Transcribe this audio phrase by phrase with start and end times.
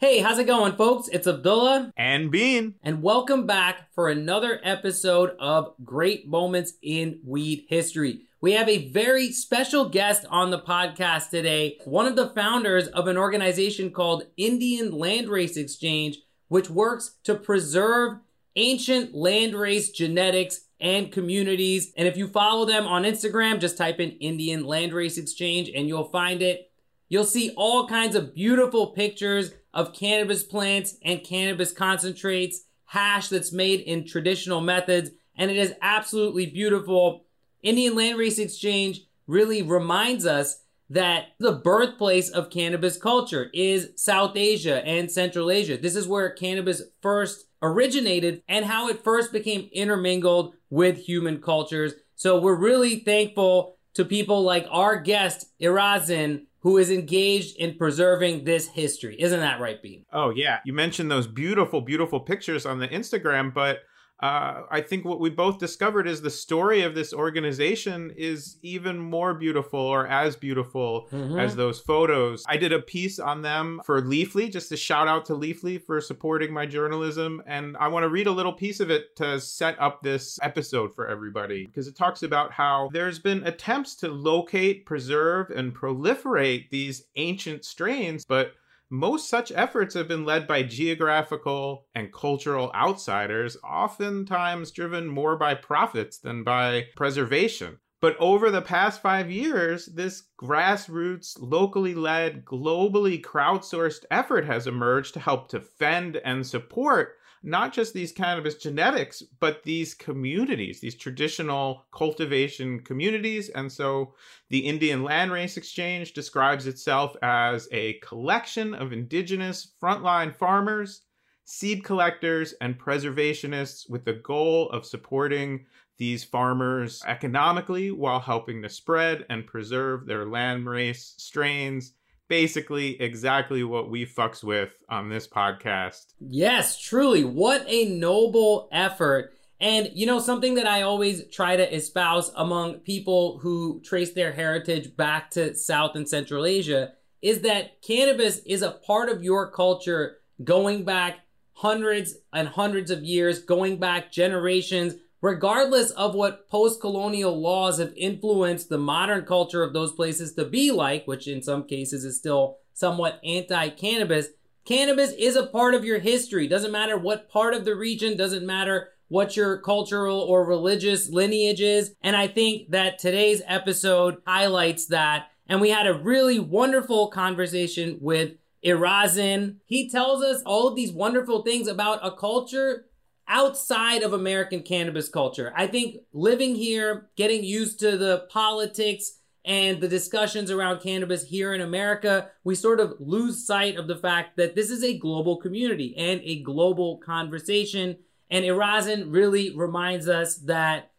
[0.00, 1.08] Hey, how's it going, folks?
[1.08, 1.92] It's Abdullah.
[1.96, 2.76] And Bean.
[2.84, 8.20] And welcome back for another episode of Great Moments in Weed History.
[8.40, 13.08] We have a very special guest on the podcast today, one of the founders of
[13.08, 18.18] an organization called Indian Landrace Exchange, which works to preserve
[18.54, 21.92] ancient landrace genetics and communities.
[21.96, 26.04] And if you follow them on Instagram, just type in Indian Landrace Exchange and you'll
[26.04, 26.70] find it.
[27.08, 33.52] You'll see all kinds of beautiful pictures of cannabis plants and cannabis concentrates, hash that's
[33.52, 37.24] made in traditional methods, and it is absolutely beautiful.
[37.62, 44.84] Indian Landrace Exchange really reminds us that the birthplace of cannabis culture is South Asia
[44.84, 45.76] and Central Asia.
[45.76, 51.92] This is where cannabis first originated and how it first became intermingled with human cultures.
[52.16, 58.44] So we're really thankful to people like our guest, Irazin, who is engaged in preserving
[58.44, 59.20] this history.
[59.20, 60.04] Isn't that right, Bean?
[60.12, 60.58] Oh, yeah.
[60.64, 63.80] You mentioned those beautiful, beautiful pictures on the Instagram, but
[64.20, 68.98] uh, I think what we both discovered is the story of this organization is even
[68.98, 71.38] more beautiful or as beautiful mm-hmm.
[71.38, 72.44] as those photos.
[72.48, 76.00] I did a piece on them for Leafly, just a shout out to Leafly for
[76.00, 77.42] supporting my journalism.
[77.46, 80.96] And I want to read a little piece of it to set up this episode
[80.96, 86.70] for everybody because it talks about how there's been attempts to locate, preserve, and proliferate
[86.70, 88.52] these ancient strains, but
[88.90, 95.54] most such efforts have been led by geographical and cultural outsiders, oftentimes driven more by
[95.54, 97.78] profits than by preservation.
[98.00, 105.14] But over the past five years, this grassroots, locally led, globally crowdsourced effort has emerged
[105.14, 111.86] to help defend and support not just these cannabis genetics, but these communities, these traditional
[111.92, 113.48] cultivation communities.
[113.50, 114.14] And so
[114.48, 121.02] the Indian Landrace Exchange describes itself as a collection of indigenous frontline farmers,
[121.44, 125.64] seed collectors, and preservationists with the goal of supporting
[125.96, 131.92] these farmers economically while helping to spread and preserve their landrace strains
[132.28, 136.14] basically exactly what we fucks with on this podcast.
[136.20, 137.24] Yes, truly.
[137.24, 139.32] What a noble effort.
[139.60, 144.32] And you know, something that I always try to espouse among people who trace their
[144.32, 149.50] heritage back to South and Central Asia is that cannabis is a part of your
[149.50, 151.20] culture going back
[151.54, 157.92] hundreds and hundreds of years, going back generations regardless of what post colonial laws have
[157.96, 162.16] influenced the modern culture of those places to be like, which in some cases is
[162.16, 164.28] still somewhat anti cannabis,
[164.64, 166.46] cannabis is a part of your history.
[166.46, 171.60] Doesn't matter what part of the region, doesn't matter what your cultural or religious lineage
[171.60, 171.94] is.
[172.02, 175.30] And I think that today's episode highlights that.
[175.48, 178.32] And we had a really wonderful conversation with
[178.64, 179.56] Irazin.
[179.64, 182.84] He tells us all of these wonderful things about a culture
[183.28, 185.52] outside of American cannabis culture.
[185.56, 191.54] I think living here, getting used to the politics and the discussions around cannabis here
[191.54, 195.36] in America, we sort of lose sight of the fact that this is a global
[195.36, 197.96] community and a global conversation.
[198.30, 200.90] And Irazin really reminds us that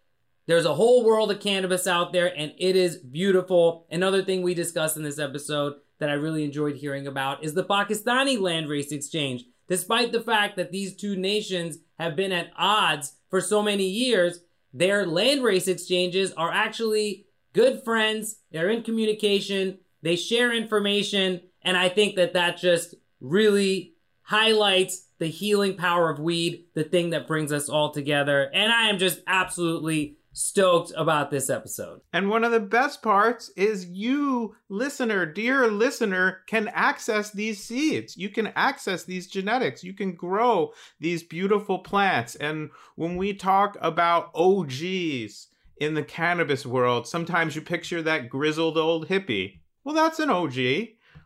[0.48, 3.86] there's a whole world of cannabis out there and it is beautiful.
[3.92, 7.64] Another thing we discussed in this episode that I really enjoyed hearing about is the
[7.64, 9.44] Pakistani landrace exchange.
[9.68, 14.40] Despite the fact that these two nations have been at odds for so many years,
[14.74, 18.38] their landrace exchanges are actually good friends.
[18.52, 19.80] They're in communication.
[20.02, 21.42] They share information.
[21.62, 27.10] And I think that that just really highlights the healing power of weed, the thing
[27.10, 28.50] that brings us all together.
[28.54, 32.00] And I am just absolutely stoked about this episode.
[32.14, 38.16] And one of the best parts is you, listener, dear listener, can access these seeds.
[38.16, 39.84] You can access these genetics.
[39.84, 42.36] You can grow these beautiful plants.
[42.36, 48.78] And when we talk about OGs in the cannabis world, sometimes you picture that grizzled
[48.78, 49.60] old hippie.
[49.84, 50.58] Well, that's an OG.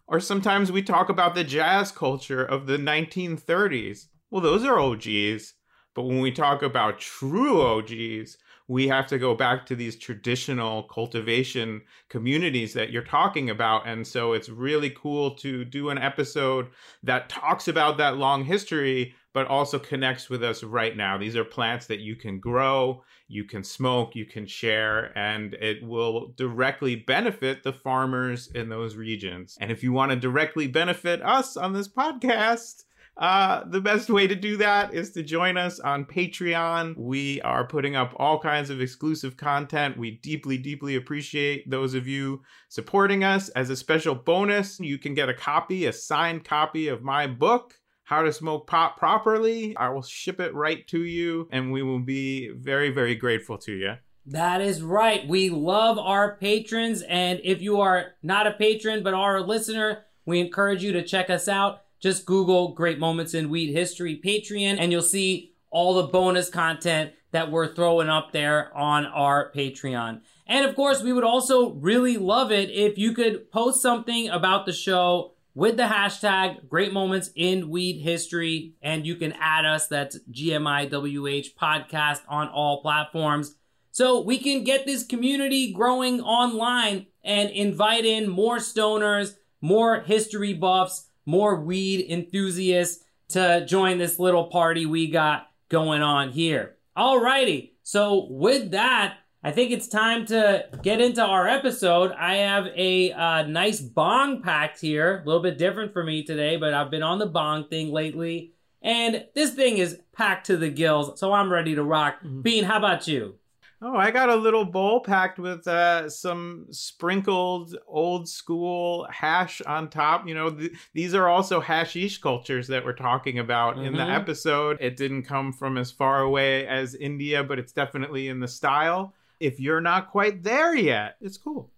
[0.08, 4.08] Or sometimes we talk about the jazz culture of the 1930s.
[4.32, 5.54] Well, those are OGs.
[5.96, 8.38] But when we talk about true OGs,
[8.68, 13.88] we have to go back to these traditional cultivation communities that you're talking about.
[13.88, 16.70] And so it's really cool to do an episode
[17.04, 21.18] that talks about that long history, but also connects with us right now.
[21.18, 25.84] These are plants that you can grow, you can smoke, you can share, and it
[25.84, 29.58] will directly benefit the farmers in those regions.
[29.60, 32.84] And if you want to directly benefit us on this podcast,
[33.16, 36.98] Uh, the best way to do that is to join us on Patreon.
[36.98, 39.98] We are putting up all kinds of exclusive content.
[39.98, 43.50] We deeply, deeply appreciate those of you supporting us.
[43.50, 47.76] As a special bonus, you can get a copy, a signed copy of my book.
[48.06, 49.78] How to smoke pot properly.
[49.78, 53.72] I will ship it right to you, and we will be very, very grateful to
[53.72, 53.94] you.
[54.26, 55.28] That is right.
[55.28, 57.02] We love our patrons.
[57.04, 61.04] And if you are not a patron but are a listener, we encourage you to
[61.04, 61.83] check us out.
[62.04, 67.14] Just Google Great Moments in Weed History Patreon, and you'll see all the bonus content
[67.32, 70.20] that we're throwing up there on our Patreon.
[70.46, 74.66] And of course, we would also really love it if you could post something about
[74.66, 79.88] the show with the hashtag Great Moments in Weed History, and you can add us.
[79.88, 83.56] That's GMIWH Podcast on all platforms
[83.92, 90.54] so we can get this community growing online and invite in more stoners, more history
[90.54, 96.76] buffs, more weed enthusiasts to join this little party we got going on here.
[96.98, 102.14] Alrighty, so with that, I think it's time to get into our episode.
[102.14, 106.56] I have a uh, nice bong packed here, a little bit different for me today,
[106.56, 108.54] but I've been on the bong thing lately.
[108.82, 112.18] And this thing is packed to the gills, so I'm ready to rock.
[112.18, 112.42] Mm-hmm.
[112.42, 113.36] Bean, how about you?
[113.86, 119.90] Oh, I got a little bowl packed with uh, some sprinkled old school hash on
[119.90, 120.26] top.
[120.26, 123.88] You know, th- these are also hashish cultures that we're talking about mm-hmm.
[123.88, 124.12] in the mm-hmm.
[124.12, 124.78] episode.
[124.80, 129.14] It didn't come from as far away as India, but it's definitely in the style.
[129.42, 131.70] If you're not quite there yet, it's cool.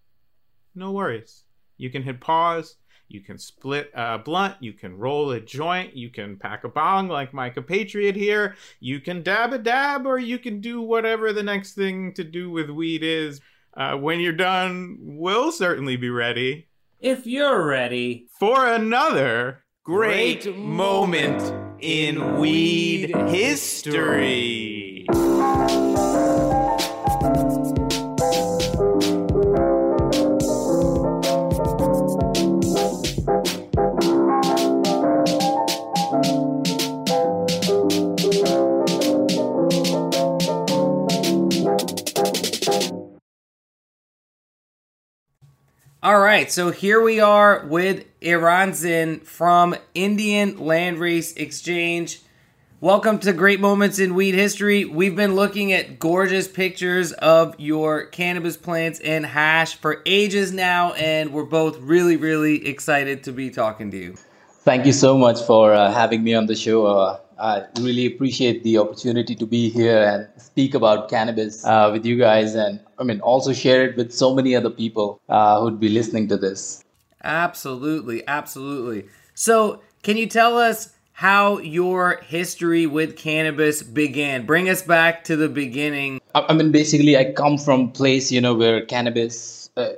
[0.75, 1.43] No worries.
[1.77, 2.75] You can hit pause
[3.07, 7.07] you can split a blunt, you can roll a joint, you can pack a bong
[7.07, 11.43] like my compatriot here, you can dab a dab, or you can do whatever the
[11.43, 13.41] next thing to do with weed is.
[13.75, 16.67] Uh, when you're done, we'll certainly be ready.
[16.99, 18.27] If you're ready.
[18.39, 24.54] For another great, great moment in weed history.
[46.05, 52.21] All right, so here we are with Iranzin from Indian Landrace Exchange.
[52.79, 54.85] Welcome to Great Moments in Weed History.
[54.85, 60.93] We've been looking at gorgeous pictures of your cannabis plants and hash for ages now,
[60.93, 64.15] and we're both really, really excited to be talking to you.
[64.59, 66.85] Thank you so much for uh, having me on the show.
[66.85, 72.05] Uh, I really appreciate the opportunity to be here and speak about cannabis uh, with
[72.05, 75.79] you guys, and I mean also share it with so many other people uh, who'd
[75.79, 76.83] be listening to this.
[77.23, 79.05] Absolutely, absolutely.
[79.33, 84.45] So, can you tell us how your history with cannabis began?
[84.45, 86.21] Bring us back to the beginning.
[86.35, 89.93] I mean, basically, I come from a place you know where cannabis uh,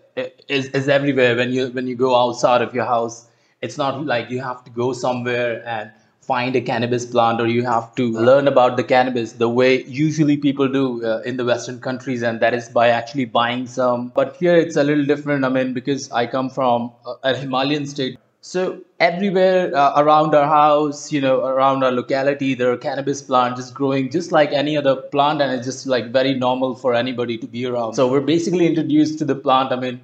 [0.48, 1.36] is is everywhere.
[1.36, 3.28] When you when you go outside of your house,
[3.62, 5.92] it's not like you have to go somewhere and
[6.28, 10.36] find a cannabis plant or you have to learn about the cannabis the way usually
[10.36, 14.12] people do uh, in the western countries and that is by actually buying some.
[14.14, 16.92] But here it's a little different i mean because i come from
[17.24, 18.18] a, himalayan state.
[18.42, 23.62] So everywhere uh, around our house you know around our locality there are cannabis plants
[23.62, 27.38] just growing just like any other plant and it's just like very normal for anybody
[27.38, 27.94] to be around.
[27.94, 30.02] So we're basically introduced to the plant i mean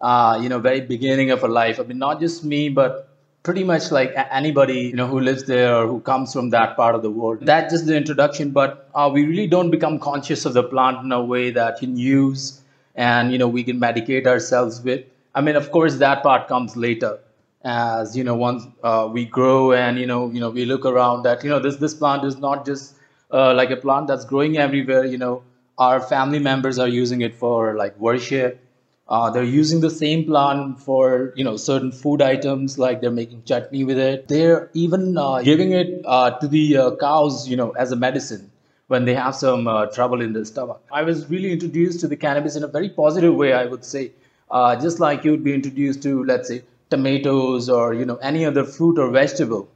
[0.00, 1.78] uh, you know very beginning of our life.
[1.80, 3.05] I mean not just me but
[3.46, 6.96] pretty much like anybody you know who lives there or who comes from that part
[6.96, 7.38] of the world.
[7.50, 11.12] That's just the introduction but uh, we really don't become conscious of the plant in
[11.12, 12.60] a way that can use
[12.96, 15.04] and you know we can medicate ourselves with.
[15.34, 17.20] I mean of course that part comes later
[17.62, 21.22] as you know once uh, we grow and you know you know we look around
[21.22, 22.96] that you know this this plant is not just
[23.30, 25.04] uh, like a plant that's growing everywhere.
[25.04, 25.42] You know
[25.78, 28.60] our family members are using it for like worship
[29.08, 33.42] uh, they're using the same plant for you know certain food items, like they're making
[33.44, 34.26] chutney with it.
[34.26, 38.50] They're even uh, giving it uh, to the uh, cows, you know, as a medicine
[38.88, 40.80] when they have some uh, trouble in their stomach.
[40.92, 44.12] I was really introduced to the cannabis in a very positive way, I would say,
[44.50, 48.44] uh, just like you would be introduced to, let's say, tomatoes or you know any
[48.44, 49.68] other fruit or vegetable.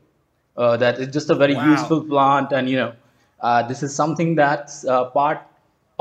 [0.56, 1.70] that is just a very wow.
[1.70, 2.92] useful plant, and you know,
[3.68, 4.84] this is something that's
[5.14, 5.46] part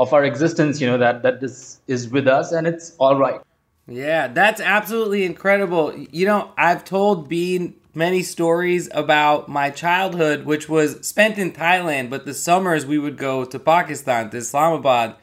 [0.00, 3.40] of our existence, you know, that that this is with us and it's all right.
[3.86, 5.94] Yeah, that's absolutely incredible.
[6.10, 12.08] You know, I've told Bean many stories about my childhood, which was spent in Thailand,
[12.08, 15.16] but the summers we would go to Pakistan, to Islamabad,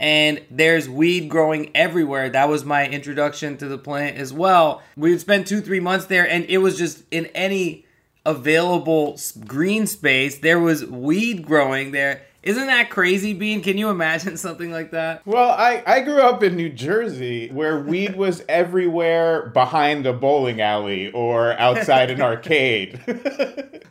[0.00, 2.28] and there's weed growing everywhere.
[2.28, 4.82] That was my introduction to the plant as well.
[4.96, 7.84] We would spend two, three months there, and it was just in any
[8.24, 10.40] available green space.
[10.40, 12.22] There was weed growing there.
[12.46, 13.60] Isn't that crazy, Bean?
[13.60, 15.26] Can you imagine something like that?
[15.26, 20.60] Well, I, I grew up in New Jersey where weed was everywhere behind a bowling
[20.60, 23.00] alley or outside an arcade.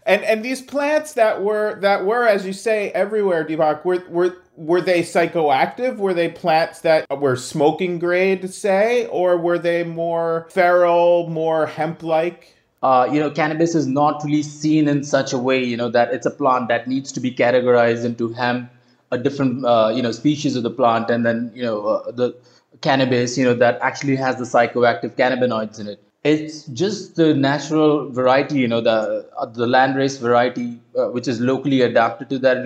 [0.05, 4.37] and and these plants that were that were, as you say, everywhere, Deepak, were were
[4.55, 5.97] were they psychoactive?
[5.97, 12.03] Were they plants that were smoking grade, say, or were they more feral, more hemp
[12.03, 12.54] like?
[12.85, 16.13] Uh, you know, cannabis is not really seen in such a way, you know, that
[16.13, 18.69] it's a plant that needs to be categorized into hemp,
[19.11, 22.35] a different, uh, you know, species of the plant, and then, you know, uh, the
[22.81, 25.99] cannabis, you know, that actually has the psychoactive cannabinoids in it.
[26.23, 31.39] It's just the natural variety, you know, the uh, the landrace variety, uh, which is
[31.39, 32.57] locally adapted to that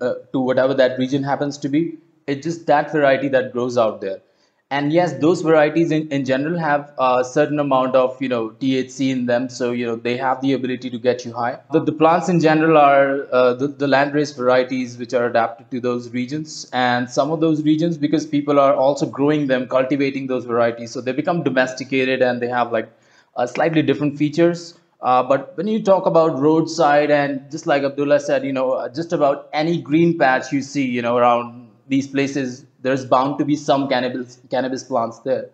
[0.00, 1.98] uh, to whatever that region happens to be.
[2.26, 4.20] It's just that variety that grows out there
[4.70, 9.10] and yes those varieties in, in general have a certain amount of you know thc
[9.10, 9.48] in them.
[9.48, 11.60] So you know they have the ability to get you high.
[11.72, 15.80] The, the plants in general are uh, the, the landrace varieties which are adapted to
[15.80, 16.68] those regions.
[16.72, 20.90] And some of those regions because people are also growing them cultivating those varieties.
[20.92, 22.90] So they become domesticated and they have like
[23.36, 24.74] uh, slightly different features.
[25.00, 29.12] Uh, but when you talk about roadside and just like abdullah said you know just
[29.12, 33.56] about any green patch you see you know around these places there's bound to be
[33.56, 35.46] some cannabis cannabis plants there.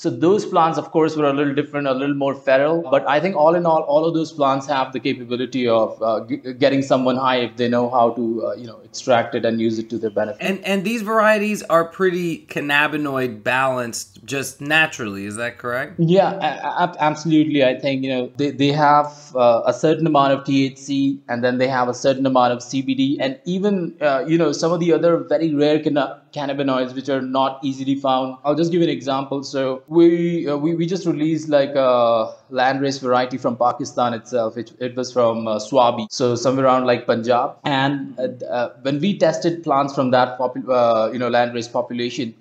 [0.00, 2.82] So those plants, of course, were a little different, a little more feral.
[2.88, 6.20] But I think all in all, all of those plants have the capability of uh,
[6.24, 9.60] g- getting someone high if they know how to, uh, you know, extract it and
[9.60, 10.40] use it to their benefit.
[10.40, 15.24] And and these varieties are pretty cannabinoid balanced, just naturally.
[15.24, 15.98] Is that correct?
[15.98, 17.64] Yeah, a- a- absolutely.
[17.64, 21.58] I think you know they they have uh, a certain amount of THC, and then
[21.58, 24.92] they have a certain amount of CBD, and even uh, you know some of the
[24.92, 28.36] other very rare canna- cannabinoids which are not easily found.
[28.44, 29.42] I'll just give you an example.
[29.42, 34.56] So we uh, we, we just released like a landrace variety from Pakistan itself.
[34.56, 37.56] It, it was from uh, Swabi, so somewhere around like Punjab.
[37.64, 42.34] And uh, uh, when we tested plants from that popu- uh, you know landrace population,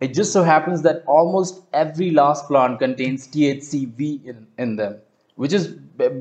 [0.00, 4.96] it just so happens that almost every last plant contains THCV in, in them,
[5.36, 5.68] which is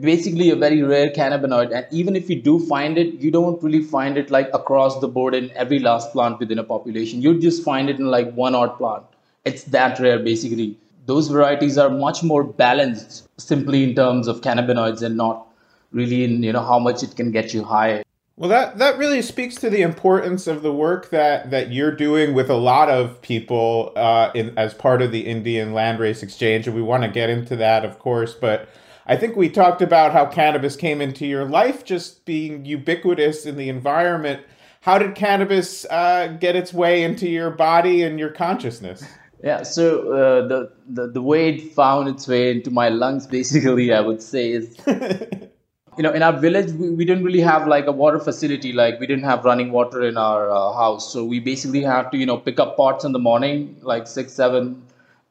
[0.01, 1.75] basically a very rare cannabinoid.
[1.75, 5.08] And even if you do find it, you don't really find it like across the
[5.08, 7.22] board in every last plant within a population.
[7.22, 9.03] You just find it in like one odd plant.
[9.46, 10.77] It's that rare, basically.
[11.05, 15.48] Those varieties are much more balanced simply in terms of cannabinoids and not
[15.91, 18.03] really in you know how much it can get you high
[18.36, 22.34] Well, that that really speaks to the importance of the work that that you're doing
[22.34, 26.75] with a lot of people uh, in as part of the Indian Landrace Exchange, and
[26.75, 28.34] we want to get into that, of course.
[28.34, 28.67] But
[29.05, 33.57] I think we talked about how cannabis came into your life, just being ubiquitous in
[33.57, 34.41] the environment.
[34.81, 39.03] How did cannabis uh, get its way into your body and your consciousness?
[39.43, 43.91] Yeah, so uh, the, the the way it found its way into my lungs, basically,
[43.91, 47.86] I would say is, you know, in our village, we, we didn't really have like
[47.88, 51.41] a water facility, like we didn't have running water in our uh, house, so we
[51.41, 54.81] basically have to, you know, pick up pots in the morning, like six, seven,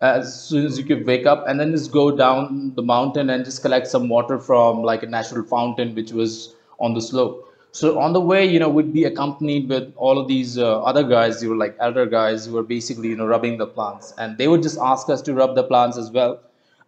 [0.02, 3.44] as soon as you could wake up, and then just go down the mountain and
[3.44, 7.48] just collect some water from like a natural fountain which was on the slope.
[7.70, 11.02] So on the way, you know, we'd be accompanied with all of these uh, other
[11.02, 11.40] guys.
[11.40, 14.48] They were like elder guys who were basically, you know, rubbing the plants, and they
[14.48, 16.40] would just ask us to rub the plants as well.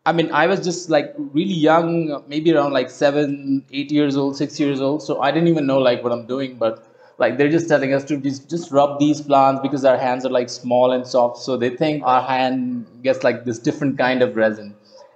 [0.06, 4.36] I mean, I was just like really young, maybe around like seven, eight years old,
[4.36, 5.02] six years old.
[5.02, 6.86] So I didn't even know like what I'm doing, but
[7.18, 10.30] like they're just telling us to just, just rub these plants because our hands are
[10.30, 11.38] like small and soft.
[11.38, 14.74] So they think our hand gets like this different kind of resin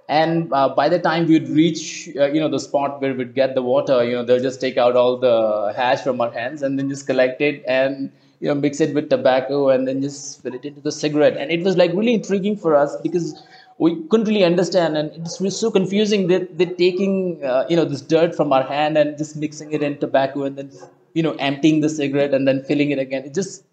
[0.09, 3.53] and uh, by the time we'd reach uh, you know the spot where we'd get
[3.53, 6.79] the water you know they'll just take out all the hash from our hands and
[6.79, 10.53] then just collect it and you know mix it with tobacco and then just fill
[10.55, 13.43] it into the cigarette and it was like really intriguing for us because
[13.77, 17.85] we couldn't really understand and it was so confusing that they're taking uh, you know
[17.85, 20.71] this dirt from our hand and just mixing it in tobacco and then
[21.19, 23.25] you know emptying the cigarette and then filling it again.
[23.31, 23.65] It just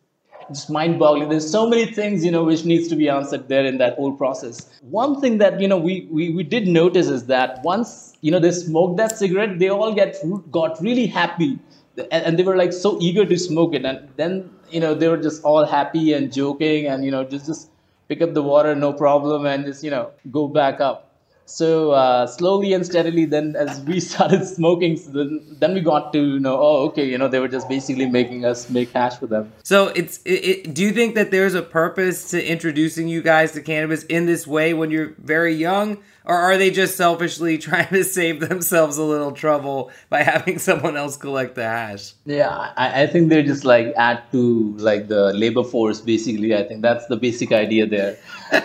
[0.49, 1.29] just mind-boggling.
[1.29, 4.13] There's so many things you know which needs to be answered there in that whole
[4.23, 4.61] process.
[4.83, 8.43] One thing that you know we we, we did notice is that once you know
[8.47, 11.59] they smoked that cigarette they all get got really happy.
[11.99, 13.85] And, and they were like so eager to smoke it.
[13.85, 17.47] And then you know they were just all happy and joking and you know just
[17.47, 17.71] just
[18.09, 21.06] pick up the water no problem and just you know go back up
[21.47, 26.13] so uh, slowly and steadily then as we started smoking so then, then we got
[26.13, 29.27] to know oh okay you know they were just basically making us make hash for
[29.27, 29.53] them.
[29.63, 33.53] So it's it, it, do you think that there's a purpose to introducing you guys
[33.53, 35.99] to cannabis in this way when you're very young?
[36.25, 40.97] Or are they just selfishly trying to save themselves a little trouble by having someone
[40.97, 42.15] else collect the hash?
[42.25, 46.55] yeah I, I think they're just like add to like the labor force basically.
[46.55, 48.19] I think that's the basic idea there.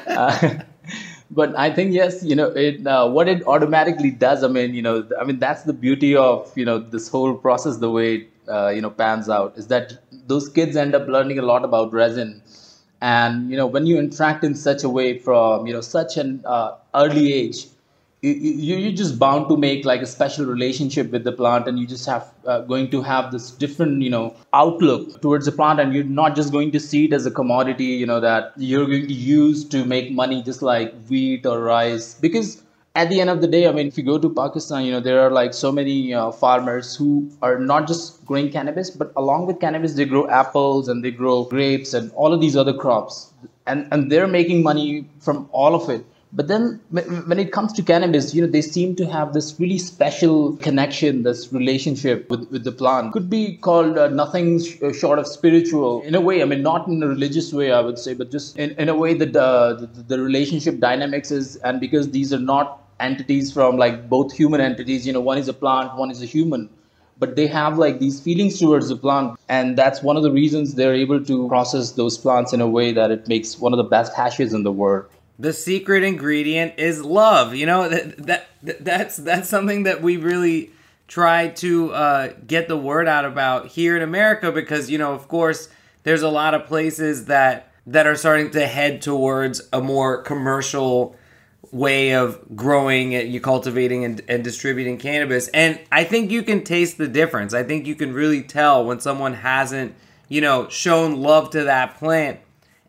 [0.07, 0.59] Uh,
[1.31, 4.43] but I think yes, you know, it uh, what it automatically does.
[4.43, 7.77] I mean, you know, I mean that's the beauty of you know this whole process.
[7.77, 9.93] The way it, uh, you know pans out is that
[10.27, 12.41] those kids end up learning a lot about resin,
[13.01, 16.41] and you know when you interact in such a way from you know such an
[16.45, 17.67] uh, early age,
[18.21, 21.87] you, you're just bound to make like a special relationship with the plant and you
[21.87, 25.93] just have uh, going to have this different you know outlook towards the plant and
[25.93, 29.07] you're not just going to see it as a commodity you know that you're going
[29.07, 32.13] to use to make money just like wheat or rice.
[32.15, 32.61] Because
[32.93, 34.99] at the end of the day i mean if you go to pakistan you know
[34.99, 39.47] there are like so many uh, farmers who are not just growing cannabis but along
[39.47, 43.33] with cannabis they grow apples and they grow grapes and all of these other crops.
[43.65, 47.83] And and they're making money from all of it but then when it comes to
[47.83, 52.63] cannabis, you know, they seem to have this really special connection, this relationship with, with
[52.63, 53.11] the plant.
[53.11, 56.41] Could be called uh, nothing sh- uh, short of spiritual in a way.
[56.41, 58.95] I mean, not in a religious way, I would say, but just in, in a
[58.95, 63.75] way that uh, the, the relationship dynamics is, and because these are not entities from
[63.75, 66.69] like both human entities, you know, one is a plant, one is a human
[67.19, 70.73] but they have like these feelings towards the plant and that's one of the reasons
[70.73, 73.83] they're able to process those plants in a way that it makes one of the
[73.83, 75.05] best hashes in the world
[75.41, 77.55] the secret ingredient is love.
[77.55, 80.71] You know that that that's that's something that we really
[81.07, 85.27] try to uh, get the word out about here in America because you know of
[85.27, 85.67] course
[86.03, 91.15] there's a lot of places that that are starting to head towards a more commercial
[91.71, 96.97] way of growing you cultivating and, and distributing cannabis and i think you can taste
[96.97, 99.95] the difference i think you can really tell when someone hasn't
[100.27, 102.41] you know shown love to that plant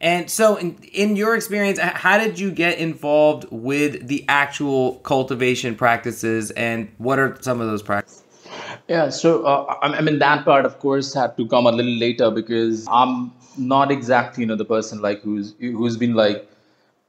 [0.02, 5.76] and so, in, in, your experience, how did you get involved with the actual cultivation
[5.76, 8.24] practices, and what are some of those practices?
[8.88, 12.32] Yeah, so uh, I mean that part, of course, had to come a little later
[12.32, 16.48] because I'm not exactly you know the person like who's who's been like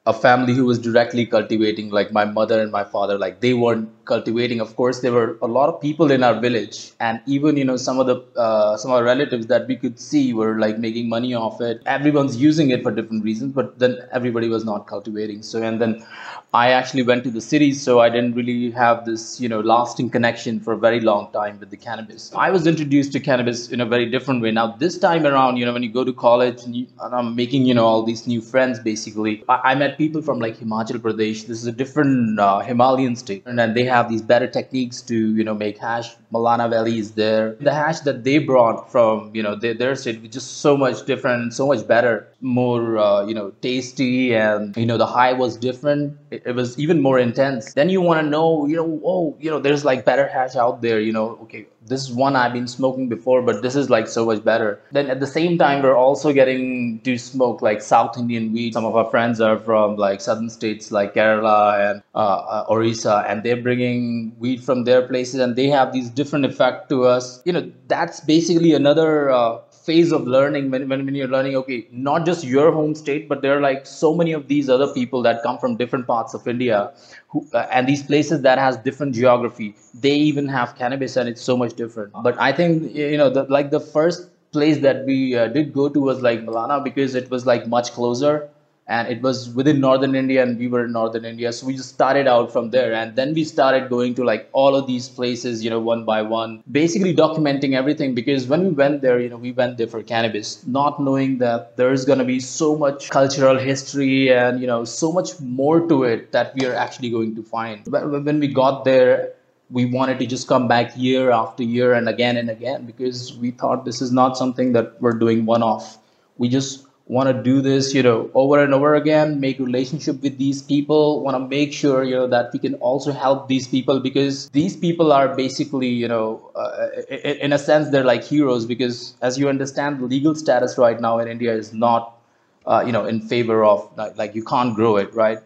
[0.05, 3.89] a family who was directly cultivating like my mother and my father like they weren't
[4.05, 4.59] cultivating.
[4.59, 7.77] Of course there were a lot of people in our village and even you know
[7.77, 11.07] some of the uh, some of our relatives that we could see were like making
[11.07, 11.81] money off it.
[11.85, 15.41] Everyone's using it for different reasons but then everybody was not cultivating.
[15.41, 16.05] So and then
[16.53, 20.09] i actually went to the cities so i didn't really have this you know lasting
[20.09, 23.81] connection for a very long time with the cannabis i was introduced to cannabis in
[23.81, 26.63] a very different way now this time around you know when you go to college
[26.63, 29.97] and, you, and i'm making you know all these new friends basically I, I met
[29.97, 31.45] people from like Himachal Pradesh.
[31.47, 35.15] This is a different uh, Himalayan state, and then they have these better techniques to
[35.15, 36.15] you know make hash.
[36.33, 37.55] Malana Valley is there.
[37.59, 41.05] The hash that they brought from you know their, their state was just so much
[41.05, 45.57] different, so much better, more uh, you know tasty, and you know the high was
[45.57, 46.17] different.
[46.31, 47.73] It, it was even more intense.
[47.73, 50.81] Then you want to know you know oh you know there's like better hash out
[50.81, 50.99] there.
[50.99, 54.25] You know okay this is one I've been smoking before, but this is like so
[54.25, 54.81] much better.
[54.91, 58.73] Then at the same time, we're also getting to smoke like South Indian weed.
[58.73, 63.25] Some of our friends are from like southern states like Kerala and uh, uh, Orissa,
[63.27, 67.41] and they're bringing weed from their places, and they have these different effect to us.
[67.45, 71.85] You know, that's basically another uh, phase of learning when, when, when you're learning okay
[71.91, 75.21] not just your home state but there are like so many of these other people
[75.21, 76.91] that come from different parts of india
[77.29, 81.41] who, uh, and these places that has different geography they even have cannabis and it's
[81.41, 82.11] so much different.
[82.23, 85.89] But i think you know the, like the first place that we uh, did go
[85.89, 88.49] to was like malana because it was like much closer
[88.87, 91.51] and it was within northern india and we were in northern india.
[91.53, 92.93] So we just started out from there.
[92.93, 96.21] And then we started going to like all of these places you know one by
[96.21, 98.13] one basically documenting everything.
[98.13, 101.77] Because when we went there you know we went there for cannabis not knowing that
[101.77, 106.03] there's going to be so much cultural history and you know so much more to
[106.03, 107.85] it that we are actually going to find.
[107.87, 109.33] When we got there
[109.69, 113.49] we wanted to just come back year after year and again and again because we
[113.51, 115.97] thought this is not something that we're doing one off
[116.37, 120.37] we just want to do this you know over and over again make relationship with
[120.37, 123.99] these people want to make sure you know that we can also help these people
[123.99, 129.15] because these people are basically you know uh, in a sense they're like heroes because
[129.21, 132.17] as you understand the legal status right now in india is not
[132.65, 135.39] uh, you know in favor of like you can't grow it right?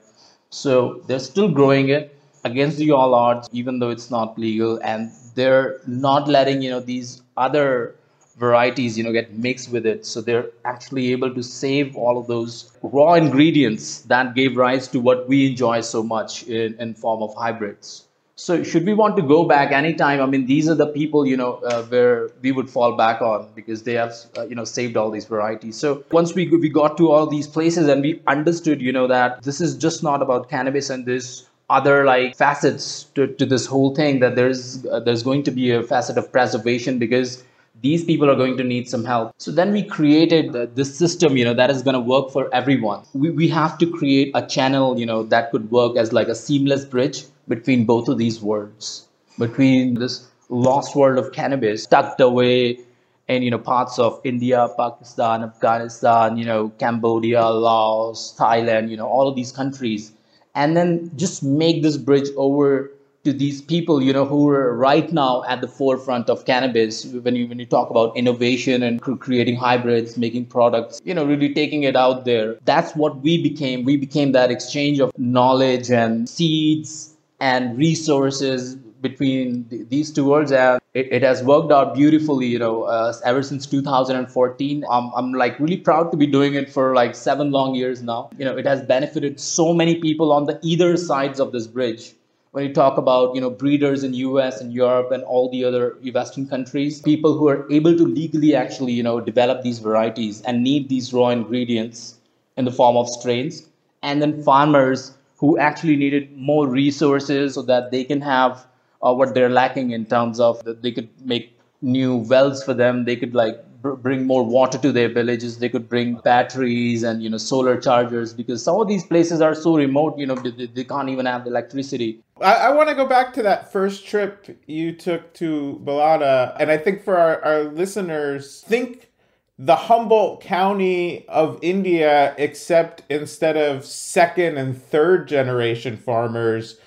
[0.49, 5.11] So they're still growing it against the all odds even though it's not legal and
[5.35, 7.95] they're not letting you know these other
[8.37, 10.05] varieties you know get mixed with it.
[10.05, 14.99] So they're actually able to save all of those raw ingredients that gave rise to
[14.99, 18.03] what we enjoy so much in, in form of hybrids.
[18.39, 20.21] So should we want to go back anytime?
[20.21, 23.49] I mean these are the people you know uh, where we would fall back on
[23.55, 25.75] because they have uh, you know saved all these varieties.
[25.75, 29.43] So once we we got to all these places and we understood you know that
[29.43, 33.93] this is just not about cannabis and this other like facets to, to this whole
[33.93, 37.43] thing that there's uh, there's going to be a facet of preservation because
[37.81, 39.33] these people are going to need some help.
[39.37, 43.03] So then we created this system, you know, that is going to work for everyone.
[43.13, 46.35] We, we have to create a channel, you know, that could work as like a
[46.35, 52.79] seamless bridge between both of these worlds, between this lost world of cannabis tucked away
[53.27, 59.07] in, you know, parts of India, Pakistan, Afghanistan, you know, Cambodia, Laos, Thailand, you know,
[59.07, 60.13] all of these countries,
[60.55, 62.91] and then just make this bridge over
[63.27, 67.05] to these people, you know, who are right now at the forefront of cannabis.
[67.05, 71.53] When you when you talk about innovation and creating hybrids, making products, you know, really
[71.53, 72.55] taking it out there.
[72.63, 73.83] That's what we became.
[73.83, 80.81] We became that exchange of knowledge and seeds and resources between these two worlds and
[80.93, 85.59] it, it, has worked out beautifully you know uh, ever since 2014 I'm, I'm like
[85.59, 88.65] really proud to be doing it for like seven long years now you know it
[88.65, 92.15] has benefited so many people on the either sides of this bridge
[92.51, 95.97] when you talk about you know breeders in US and Europe and all the other
[96.13, 100.63] Western countries, people who are able to legally actually you know develop these varieties and
[100.63, 102.15] need these raw ingredients
[102.55, 103.67] in the form of strains,
[104.01, 108.65] and then farmers who actually needed more resources so that they can have
[109.01, 113.05] uh, what they're lacking in terms of that they could make new wells for them,
[113.05, 113.63] they could like
[113.95, 115.59] bring more water to their villages.
[115.59, 119.55] They could bring batteries and you know solar chargers because some of these places are
[119.55, 122.19] so remote you know they, they can't even have electricity.
[122.41, 126.69] I, I want to go back to that first trip you took to malana and
[126.71, 129.11] i think for our, our listeners think
[129.59, 136.77] the humboldt county of india except instead of second and third generation farmers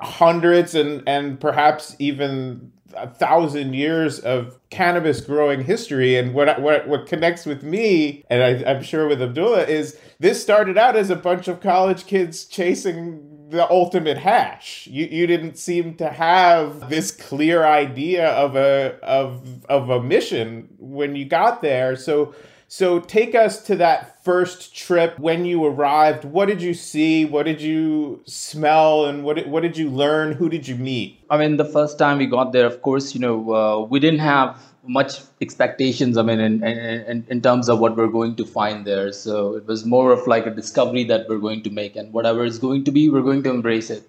[0.00, 6.16] hundreds and and perhaps even a thousand years of cannabis growing history.
[6.16, 10.42] And what what what connects with me, and I, I'm sure with Abdullah, is this
[10.42, 14.86] started out as a bunch of college kids chasing the ultimate hash.
[14.86, 20.68] You you didn't seem to have this clear idea of a of of a mission
[20.78, 21.96] when you got there.
[21.96, 22.34] So
[22.72, 26.24] so take us to that first trip when you arrived.
[26.24, 27.24] What did you see?
[27.24, 29.06] What did you smell?
[29.06, 30.30] And what did, what did you learn?
[30.34, 31.20] Who did you meet?
[31.28, 34.20] I mean, the first time we got there, of course, you know, uh, we didn't
[34.20, 36.16] have much expectations.
[36.16, 39.12] I mean, in, in, in terms of what we're going to find there.
[39.12, 42.44] So it was more of like a discovery that we're going to make, and whatever
[42.44, 44.08] is going to be, we're going to embrace it.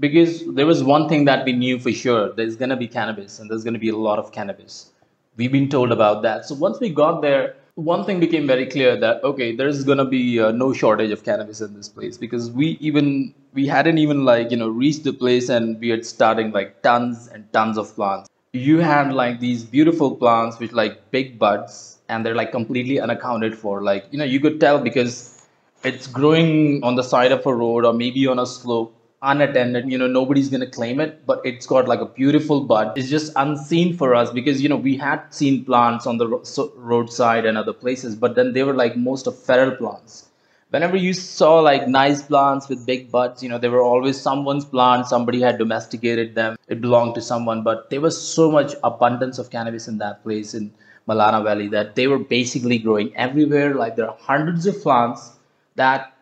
[0.00, 3.38] Because there was one thing that we knew for sure: there's going to be cannabis,
[3.38, 4.92] and there's going to be a lot of cannabis.
[5.36, 6.46] We've been told about that.
[6.46, 10.04] So once we got there one thing became very clear that okay there's going to
[10.04, 14.24] be uh, no shortage of cannabis in this place because we even we hadn't even
[14.24, 17.94] like you know reached the place and we had starting like tons and tons of
[17.94, 18.28] plants.
[18.52, 23.56] You had like these beautiful plants with like big buds and they're like completely unaccounted
[23.56, 23.80] for.
[23.80, 25.46] Like you know you could tell because
[25.84, 29.98] it's growing on the side of a road or maybe on a slope unattended you
[29.98, 32.96] know nobody's to claim it but it's got like a beautiful bud.
[32.96, 36.72] It's just unseen for us because you know we had seen plants on the ro-
[36.76, 40.28] roadside and other places but then they were like most of feral plants.
[40.70, 44.64] Whenever you saw like nice plants with big buds you know they were always someone's
[44.64, 49.38] plant somebody had domesticated them it belonged to someone but there was so much abundance
[49.38, 50.70] of cannabis in that place in
[51.08, 53.74] malana valley that they were basically growing everywhere.
[53.74, 55.32] Like there are hundreds of plants
[55.76, 56.12] that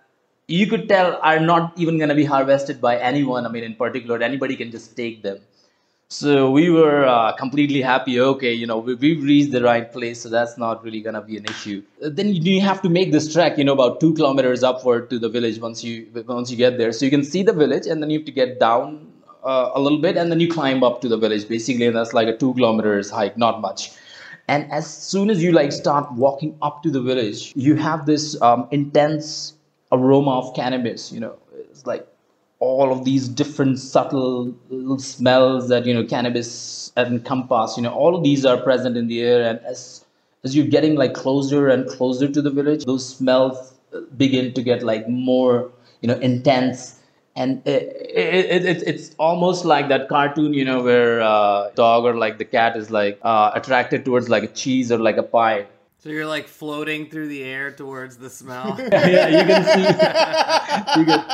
[0.49, 3.47] you could tell are not even going to be harvested by anyone.
[3.47, 5.39] I mean, in particular, anybody can just take them.
[6.09, 8.21] So we were uh, completely happy.
[8.21, 11.37] Okay, you know, we, we've reached the right place, so that's not really gonna be
[11.37, 11.83] an issue.
[12.01, 15.29] Then you have to make this trek, you know, about two kilometers upward to the
[15.29, 16.93] village once you once you get there.
[16.93, 19.81] So you can see the village, and then you have to get down uh, a
[19.81, 21.49] little bit, and then you climb up to the village.
[21.49, 23.91] Basically, that's like a two kilometers hike, not much.
[24.47, 28.41] And as soon as you like start walking up to the village, you have this
[28.41, 29.56] um, intense
[29.93, 31.37] aroma of cannabis you know.
[31.71, 32.07] It's like
[32.59, 34.55] all of these different subtle
[34.99, 39.23] smells that you know cannabis encompass you know all of these are present in the
[39.23, 39.49] air.
[39.49, 40.05] And as
[40.45, 43.75] as you're getting like closer and closer to the village those smells
[44.17, 45.71] begin to get like more
[46.01, 47.01] you know intense.
[47.39, 47.83] And it,
[48.15, 52.47] it, it, it's almost like that cartoon you know where uh, dog or like the
[52.47, 55.67] cat is like uh, attracted towards like a cheese or like a pie
[55.99, 58.77] so you're like floating through the air towards the smell.
[58.93, 61.01] yeah, you can see.
[61.01, 61.25] you can,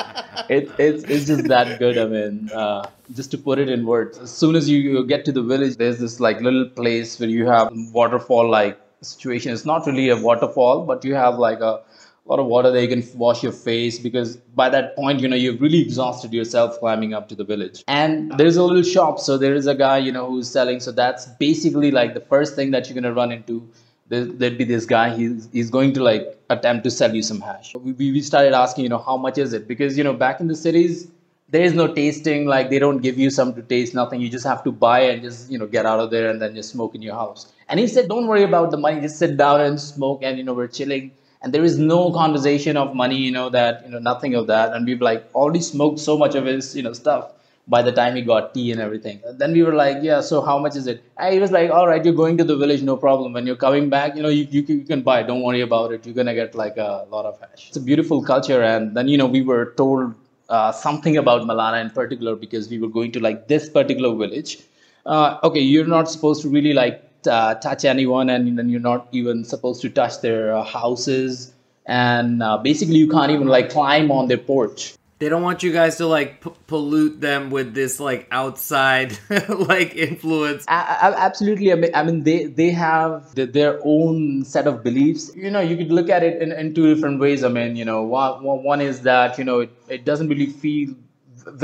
[0.48, 1.98] it, it's it's just that good.
[1.98, 5.32] I mean, uh, just to put it in words, as soon as you get to
[5.32, 9.52] the village, there's this like little place where you have waterfall like situation.
[9.52, 11.82] It's not really a waterfall, but you have like a
[12.26, 12.82] lot of water there.
[12.82, 16.78] You can wash your face because by that point, you know, you've really exhausted yourself
[16.78, 17.82] climbing up to the village.
[17.88, 19.18] And there's a little shop.
[19.18, 20.80] So there is a guy, you know, who's selling.
[20.80, 23.68] So that's basically like the first thing that you're going to run into
[24.12, 27.74] there'd be this guy he's, he's going to like attempt to sell you some hash.
[27.74, 29.66] We, we started asking you know how much is it?
[29.66, 31.08] Because you know back in the cities
[31.48, 34.20] there is no tasting like they don't give you some to taste nothing.
[34.20, 36.54] You just have to buy and just you know get out of there and then
[36.54, 37.52] just smoke in your house.
[37.68, 39.00] And he said don't worry about the money.
[39.00, 41.12] Just sit down and smoke and you know we're chilling.
[41.42, 44.74] And there is no conversation of money you know that you know nothing of that.
[44.74, 47.32] And we've like already smoked so much of his you know stuff
[47.68, 49.20] by the time he got tea and everything.
[49.34, 51.02] Then we were like yeah so how much is it?
[51.18, 53.32] And he was like all right you're going to the village no problem.
[53.32, 55.92] When you're coming back you know you, you, can, you can buy don't worry about
[55.92, 56.04] it.
[56.04, 57.68] You're gonna get like a lot of hash.
[57.68, 60.14] It's a beautiful culture and then you know we were told
[60.48, 64.58] uh, something about malana in particular because we were going to like this particular village.
[65.04, 69.08] Uh, okay you're not supposed to really like uh, touch anyone and then you're not
[69.12, 71.52] even supposed to touch their uh, houses.
[71.86, 75.72] And uh, basically you can't even like climb on their porch they don't want you
[75.72, 79.16] guys to like p- pollute them with this like outside
[79.48, 80.64] like influence.
[80.66, 85.30] Absolutely I mean, I mean they they have the, their own set of beliefs.
[85.36, 87.84] You know you could look at it in, in two different ways i mean you
[87.84, 90.92] know one, one is that you know it, it doesn't really feel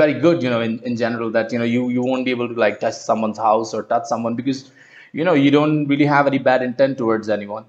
[0.03, 2.49] very good you know in, in general that you know you you won't be able
[2.49, 4.71] to like touch someone's house or touch someone because
[5.13, 7.65] you know you don't really have any bad intent towards anyone.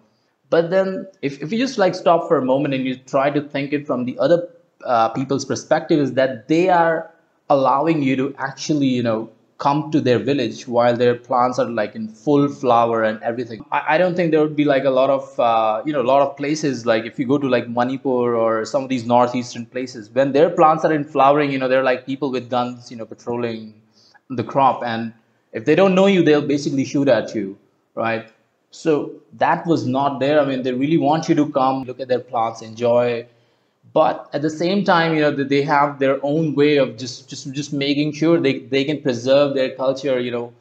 [0.51, 3.41] But then if, if you just like stop for a moment and you try to
[3.41, 4.49] think it from the other
[4.85, 7.11] uh, people's perspective is that they are
[7.49, 11.93] allowing you to actually you know come to their village while their plants are like
[11.93, 13.63] in full flower and everything.
[13.73, 16.09] I, I don't think there would be like a lot of uh, you know a
[16.13, 19.65] lot of places like if you go to like manipur or some of these northeastern
[19.65, 22.97] places when their plants are in flowering you know they're like people with guns you
[22.97, 23.73] know patrolling
[24.29, 24.81] the crop.
[24.83, 25.13] And
[25.53, 27.57] if they don't know you they'll basically shoot at you
[27.95, 28.29] right?
[28.71, 30.39] So that was not there.
[30.39, 33.27] I mean they really want you to come look at their plants enjoy
[33.93, 37.51] but at the same time you know they have their own way of just just
[37.53, 40.53] just making sure they, they can preserve their culture you know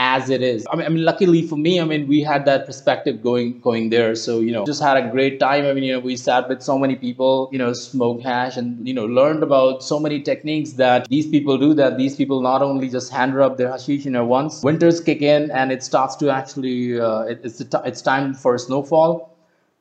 [0.00, 0.64] as it is.
[0.70, 3.90] I mean, I mean luckily for me i mean we had that perspective going going
[3.90, 4.14] there.
[4.14, 5.64] So you know just had a great time.
[5.66, 8.86] I mean you know we sat with so many people you know smoked hash and
[8.86, 12.62] you know learned about so many techniques that these people do that these people not
[12.62, 16.14] only just hand rub their hashish you know once winters kick in and it starts
[16.16, 19.37] to actually uh, it, it's, it's time for snowfall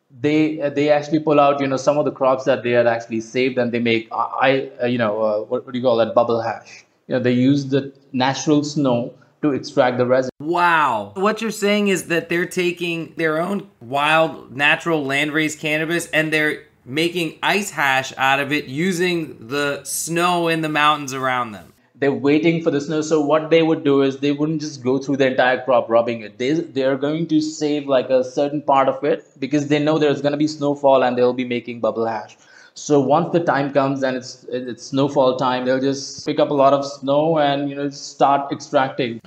[0.09, 3.21] they they actually pull out you know some of the crops that they had actually
[3.21, 6.15] saved and they make I uh, you know uh, what, what do you call that
[6.15, 10.31] bubble hash you know they use the natural snow to extract the resin.
[10.39, 11.11] Wow.
[11.15, 16.63] What you're saying is that they're taking their own wild natural landrace cannabis and they're
[16.85, 22.13] making ice hash out of it using the snow in the mountains around them they're
[22.13, 23.01] waiting for the snow.
[23.01, 26.21] So what they would do is they wouldn't just go through the entire crop rubbing
[26.21, 26.37] it.
[26.37, 30.21] They they're going to save like a certain part of it because they know there's
[30.21, 32.37] to be snowfall and they'll be making bubble hash.
[32.75, 36.53] So once the time comes and it's it's snowfall time, they'll just pick up a
[36.53, 39.21] lot of snow and you know start extracting.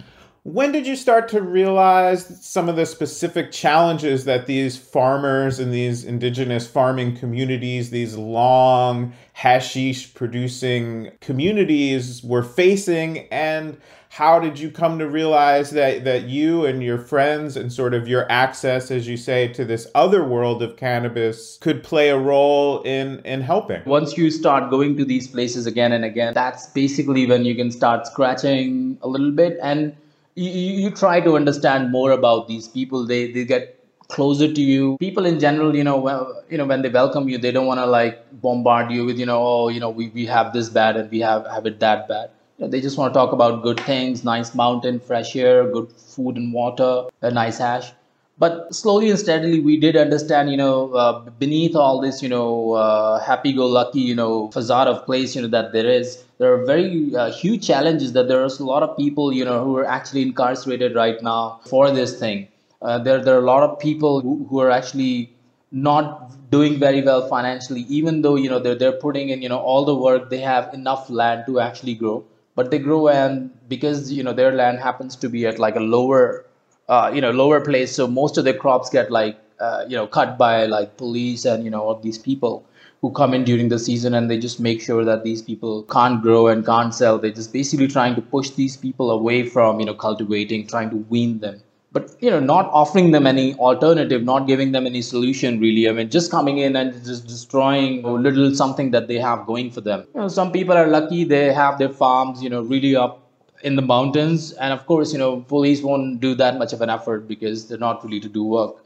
[0.53, 5.73] When did you start to realize some of the specific challenges that these farmers and
[5.73, 13.29] these indigenous farming communities, these long hashish producing communities were facing?
[13.29, 13.77] And
[14.09, 18.09] how did you come to realize that, that you and your friends and sort of
[18.09, 22.83] your access, as you say, to this other world of cannabis could play a role
[22.83, 23.85] in, in helping?
[23.85, 27.71] Once you start going to these places again and again, that's basically when you can
[27.71, 29.95] start scratching a little bit and
[30.35, 33.07] you, you try to understand more about these people.
[33.07, 33.77] They they get
[34.09, 34.97] closer to you.
[34.99, 37.81] People in general you know well, you know when they welcome you they don't want
[37.81, 40.97] to like bombard you with you know oh you know we, we have this bad
[40.97, 42.31] and we have have it that bad.
[42.59, 45.91] You know, they just want to talk about good things nice mountain fresh air good
[45.93, 47.93] food and water a nice hash
[48.41, 52.73] but slowly and steadily we did understand you know uh, beneath all this you know
[52.73, 57.15] uh, happy-go-lucky you know facade of place you know that there is there are very
[57.15, 60.95] uh, huge challenges that there's a lot of people you know who are actually incarcerated
[60.95, 62.49] right now for this thing.
[62.83, 65.31] Uh, there, there are a lot of people who, who are actually
[65.71, 69.59] not doing very well financially even though you know they're, they're putting in you know
[69.59, 72.25] all the work they have enough land to actually grow.
[72.55, 75.81] But they grow and because you know their land happens to be at like a
[75.81, 76.47] lower
[76.91, 77.95] uh, you know lower place.
[77.95, 81.65] So most of their crops get like uh, you know cut by like police and
[81.65, 82.67] you know all these people
[83.01, 86.21] who come in during the season and they just make sure that these people can't
[86.21, 87.19] grow and can't sell.
[87.19, 90.97] They're just basically trying to push these people away from you know cultivating trying to
[90.97, 91.63] wean them.
[91.93, 95.89] But you know not offering them any alternative not giving them any solution really.
[95.89, 99.71] I mean just coming in and just destroying a little something that they have going
[99.71, 100.07] for them.
[100.15, 101.25] You know some people are lucky.
[101.25, 103.20] They have their farms you know really up
[103.63, 104.53] in the mountains.
[104.53, 107.79] And of course you know police won't do that much of an effort because they're
[107.79, 108.77] not really to do work.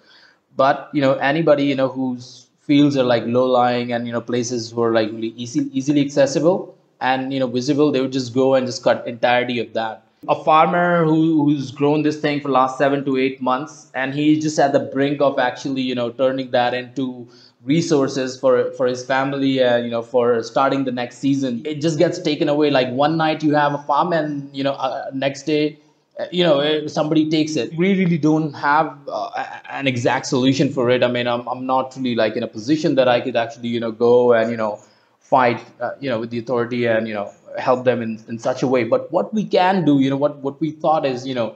[0.56, 4.20] But you know anybody you know whose fields are like low lying and you know
[4.20, 8.34] places who are like really easy, easily accessible and you know visible they would just
[8.34, 10.00] go and just cut entirety of that.
[10.26, 14.42] A farmer who, who's grown this thing for last seven to eight months and he's
[14.42, 17.28] just at the brink of actually you know turning that into
[17.64, 21.98] resources for for his family and you know for starting the next season it just
[21.98, 25.44] gets taken away like one night you have a farm and you know uh, next
[25.44, 25.78] day
[26.20, 29.30] uh, you know uh, somebody takes it we really don't have uh,
[29.70, 32.96] an exact solution for it i mean I'm, I'm not really like in a position
[32.96, 34.78] that i could actually you know go and you know
[35.20, 38.62] fight uh, you know with the authority and you know help them in, in such
[38.62, 41.34] a way but what we can do you know what what we thought is you
[41.34, 41.54] know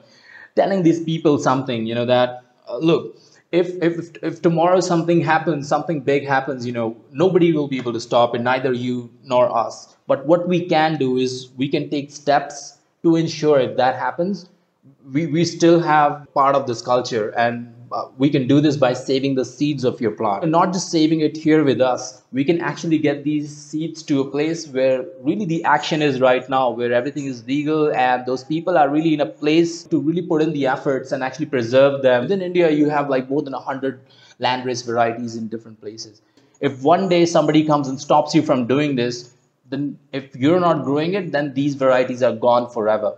[0.56, 3.14] telling these people something you know that uh, look
[3.50, 7.92] if if if tomorrow something happens something big happens you know nobody will be able
[7.92, 9.96] to stop it neither you nor us.
[10.06, 14.48] But what we can do is we can take steps to ensure if that happens
[15.12, 18.92] we, we still have part of this culture and uh, we can do this by
[18.92, 20.42] saving the seeds of your plant.
[20.42, 24.20] And not just saving it here with us we can actually get these seeds to
[24.20, 28.44] a place where really the action is right now where everything is legal and those
[28.44, 32.02] people are really in a place to really put in the efforts and actually preserve
[32.02, 32.22] them.
[32.22, 34.00] Within india you have like more than 100
[34.40, 36.20] landrace varieties in different places.
[36.60, 39.34] If one day somebody comes and stops you from doing this
[39.70, 43.16] then if you're not growing it then these varieties are gone forever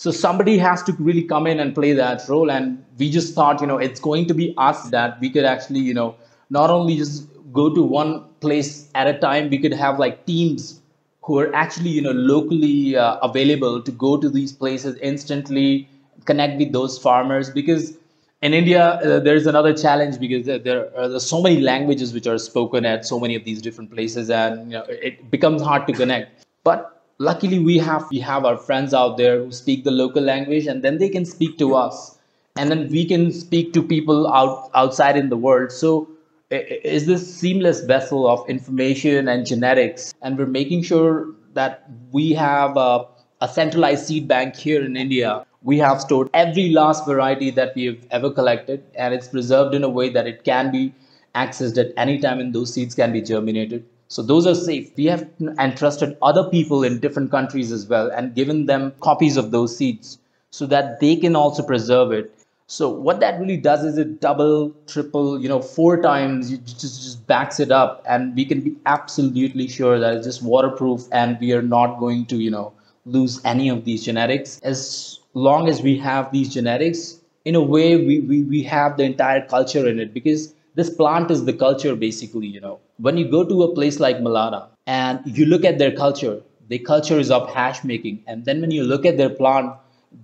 [0.00, 2.50] so somebody has to really come in and play that role.
[2.50, 5.80] And we just thought, you know, it's going to be us that we could actually,
[5.80, 6.16] you know,
[6.48, 10.80] not only just go to one place at a time, we could have like teams
[11.20, 15.86] who are actually, you know, locally uh, available to go to these places instantly,
[16.24, 17.50] connect with those farmers.
[17.50, 17.92] Because
[18.40, 22.86] in India, uh, there's another challenge because there, are so many languages which are spoken
[22.86, 26.46] at so many of these different places, and you know, it becomes hard to connect.
[26.64, 30.66] But luckily we have we have our friends out there who speak the local language
[30.66, 32.18] and then they can speak to us.
[32.56, 35.70] And then we can speak to people out outside in the world.
[35.70, 36.08] So
[36.50, 40.12] is this seamless vessel of information and genetics?
[40.22, 43.06] And we're making sure that we have a,
[43.40, 45.46] a centralized seed bank here in india.
[45.62, 49.84] We have stored every last variety that we have ever collected and it's preserved in
[49.84, 50.94] a way that it can be
[51.34, 54.90] accessed at any time and those seeds can be germinated so those are safe.
[54.96, 59.52] We have entrusted other people in different countries as well and given them copies of
[59.52, 60.18] those seeds
[60.50, 62.36] so that they can also preserve it.
[62.66, 67.02] So what that really does is it double, triple, you know, four times, it just,
[67.02, 71.38] just backs it up and we can be absolutely sure that it's just waterproof and
[71.40, 72.72] we are not going to, you know,
[73.06, 74.58] lose any of these genetics.
[74.64, 79.04] As long as we have these genetics, in a way, we, we, we have the
[79.04, 82.76] entire culture in it because this plant is the culture basically you know.
[83.08, 86.38] When you go to a place like malana and you look at their culture
[86.70, 88.22] their culture is of hash making.
[88.28, 89.74] And then when you look at their plant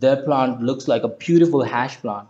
[0.05, 2.29] their plant looks like a beautiful hash plant.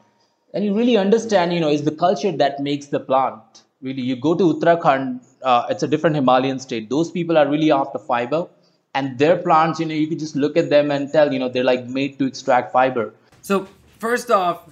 [0.55, 4.03] And you really understand you know is the culture that makes the plant really.
[4.03, 6.89] You go to uttarakhand uh, it's a different himalayan state.
[6.91, 8.47] Those people are really after fiber.
[8.95, 11.51] And their plants you know you can just look at them and tell you know
[11.51, 13.12] they're like made to extract fiber.
[13.43, 14.62] So first off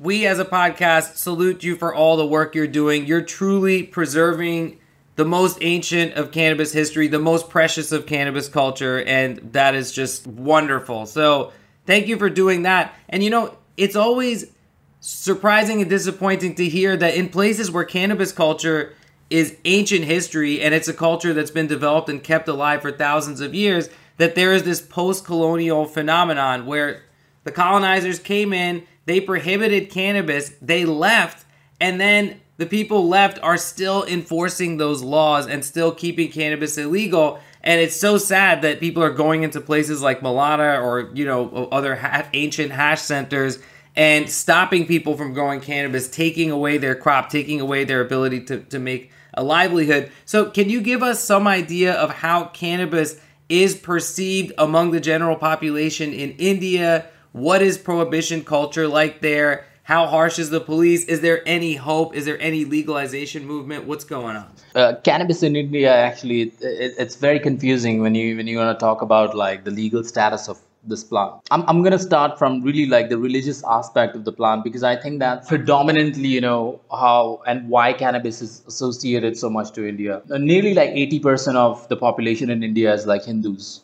[0.00, 3.06] we as a podcast salute you for all the work you're doing.
[3.06, 4.78] You're truly preserving
[5.16, 9.90] the most ancient of cannabis history, the most precious of cannabis culture, and that is
[9.90, 11.06] just wonderful.
[11.06, 11.52] So,
[11.86, 12.94] thank you for doing that.
[13.08, 14.52] And you know, it's always
[15.00, 18.94] surprising and disappointing to hear that in places where cannabis culture
[19.30, 23.40] is ancient history and it's a culture that's been developed and kept alive for thousands
[23.40, 27.02] of years, that there is this post colonial phenomenon where
[27.44, 31.46] the colonizers came in, they prohibited cannabis, they left,
[31.80, 37.40] and then the people left are still enforcing those laws and still keeping cannabis illegal.
[37.62, 41.68] And it's so sad that people are going into places like Malana or, you know,
[41.72, 43.58] other ha- ancient hash centers
[43.96, 48.60] and stopping people from growing cannabis, taking away their crop, taking away their ability to,
[48.64, 50.12] to make a livelihood.
[50.26, 53.18] So, can you give us some idea of how cannabis
[53.48, 57.06] is perceived among the general population in India?
[57.32, 59.66] What is prohibition culture like there?
[59.82, 61.04] How harsh is the police?
[61.06, 62.14] Is there any hope?
[62.14, 63.86] Is there any legalization movement?
[63.86, 64.50] What's going on?
[64.74, 68.78] Uh, cannabis in India actually it, it, it's very confusing when you when you want
[68.78, 71.34] to talk about like the legal status of this plant.
[71.50, 74.82] I'm, I'm going to start from really like the religious aspect of the plant because
[74.82, 79.86] I think that predominantly, you know, how and why cannabis is associated so much to
[79.86, 80.22] India.
[80.30, 83.82] Uh, nearly like 80% of the population in India is like Hindus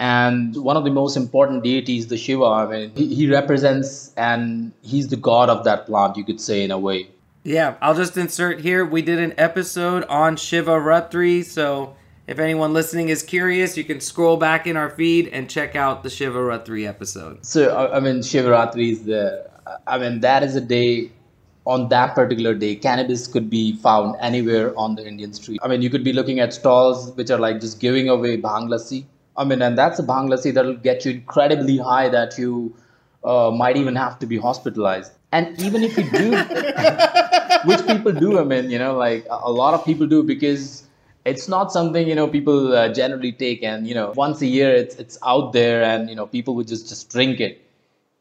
[0.00, 4.72] and one of the most important deities the shiva i mean he, he, represents and
[4.82, 7.08] he's the god of that plant you could say in a way.
[7.44, 11.94] Yeah i'll just insert here we did an episode on shivaratri so
[12.26, 16.02] if anyone listening is curious you can scroll back in our feed and check out
[16.02, 17.44] the shivaratri episode.
[17.44, 19.48] So i mean shivaratri is the
[19.86, 21.12] i mean that is a day
[21.66, 25.58] on that particular day, cannabis could be found anywhere on the Indian street.
[25.62, 28.68] I mean, you could be looking at stalls which are like just giving away bhang
[28.68, 29.06] lassi
[29.36, 32.74] I mean, and that's a bhang lassi that'll get you incredibly high that you
[33.24, 35.12] uh, might even have to be hospitalized.
[35.32, 36.30] And even if you do,
[37.64, 38.38] which people do.
[38.38, 40.84] I mean, you know, like a lot of people do because
[41.24, 44.72] it's not something you know people uh, generally take, and you know, once a year
[44.72, 47.60] it's it's out there, and you know, people would just just drink it.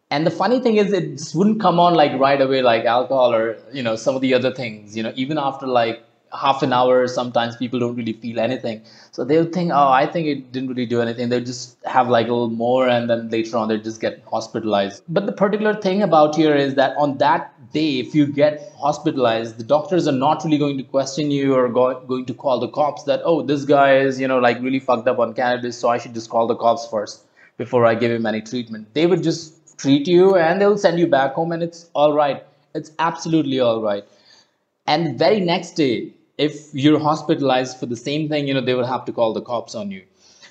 [0.09, 3.34] And the funny thing is, it just wouldn't come on like right away, like alcohol
[3.34, 4.95] or you know some of the other things.
[4.95, 6.03] You know, even after like
[6.34, 8.81] half an hour sometimes people don't really feel anything.
[9.11, 11.29] So they'll think oh i think it didn't really do anything.
[11.29, 15.03] They'll just have like a little more and then later on they'll just get hospitalized.
[15.07, 19.57] But the particular thing about here is that on that day if you get hospitalized
[19.57, 22.67] the doctors are not really going to question you or go, going to call the
[22.69, 25.89] cops that oh this guy is you know like really fucked up on cannabis so
[25.89, 27.25] i should just call the cops first
[27.57, 28.93] before i give him any treatment.
[28.93, 32.43] They would just treat you and they'll send you back home and it's all right.
[32.73, 34.03] It's absolutely all right.
[34.88, 36.13] And the very next day
[36.47, 39.41] if you're hospitalized for the same thing, you know, they will have to call the
[39.41, 40.03] cops on you.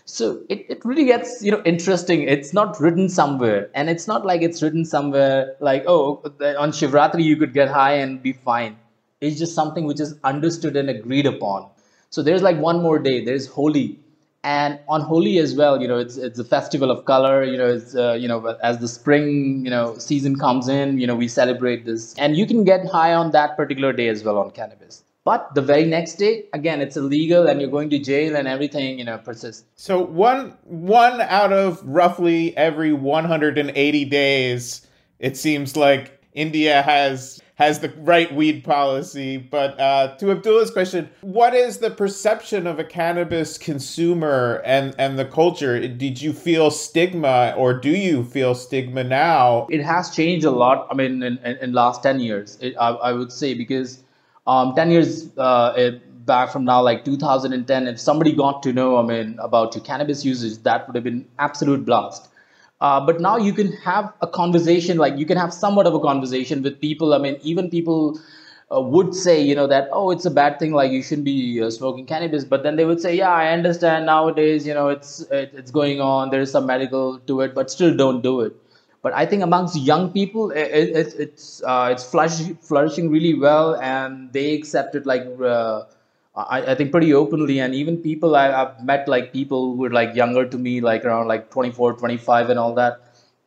[0.04, 2.22] So it, it really gets, you know, interesting.
[2.22, 3.70] It's not written somewhere.
[3.74, 6.22] And it's not like it's written somewhere like, oh,
[6.58, 8.76] on Shivratri you could get high and be fine.
[9.20, 11.68] It's just something which is understood and agreed upon.
[12.10, 13.24] So there's like one more day.
[13.24, 13.98] There's Holi.
[14.44, 17.44] And on Holi as well, you know, it's it's a festival of color.
[17.44, 21.06] You know, it's uh, you know, as the spring you know season comes in, you
[21.06, 24.38] know, we celebrate this, and you can get high on that particular day as well
[24.38, 25.04] on cannabis.
[25.24, 28.98] But the very next day, again, it's illegal and you're going to jail and everything,
[28.98, 29.64] you know, persists.
[29.76, 34.86] So one one out of roughly every 180 days,
[35.20, 39.36] it seems like India has has the right weed policy.
[39.36, 45.16] But uh, to Abdullah's question, what is the perception of a cannabis consumer and, and
[45.16, 45.86] the culture?
[45.86, 49.68] Did you feel stigma or do you feel stigma now?
[49.70, 50.88] It has changed a lot.
[50.90, 54.02] I mean, in, in, in last 10 years, it, I, I would say, because
[54.46, 55.90] um, 10 years uh,
[56.24, 60.24] back from now, like 2010, if somebody got to know, I mean, about your cannabis
[60.24, 62.28] usage, that would have been absolute blast.
[62.80, 66.00] Uh, but now you can have a conversation, like you can have somewhat of a
[66.00, 67.14] conversation with people.
[67.14, 68.18] I mean, even people
[68.74, 71.62] uh, would say, you know, that, oh, it's a bad thing, like you shouldn't be
[71.62, 72.44] uh, smoking cannabis.
[72.44, 76.00] But then they would say, yeah, I understand nowadays, you know, it's, it, it's going
[76.00, 78.56] on, there is some medical to it, but still don't do it.
[79.02, 84.32] But I think amongst young people, it, it, it's uh, it's flourishing, really well, and
[84.32, 85.82] they accept it like uh,
[86.36, 87.58] I, I think pretty openly.
[87.58, 91.04] And even people I, I've met like people who are like younger to me, like
[91.04, 93.00] around like 24, 25, and all that.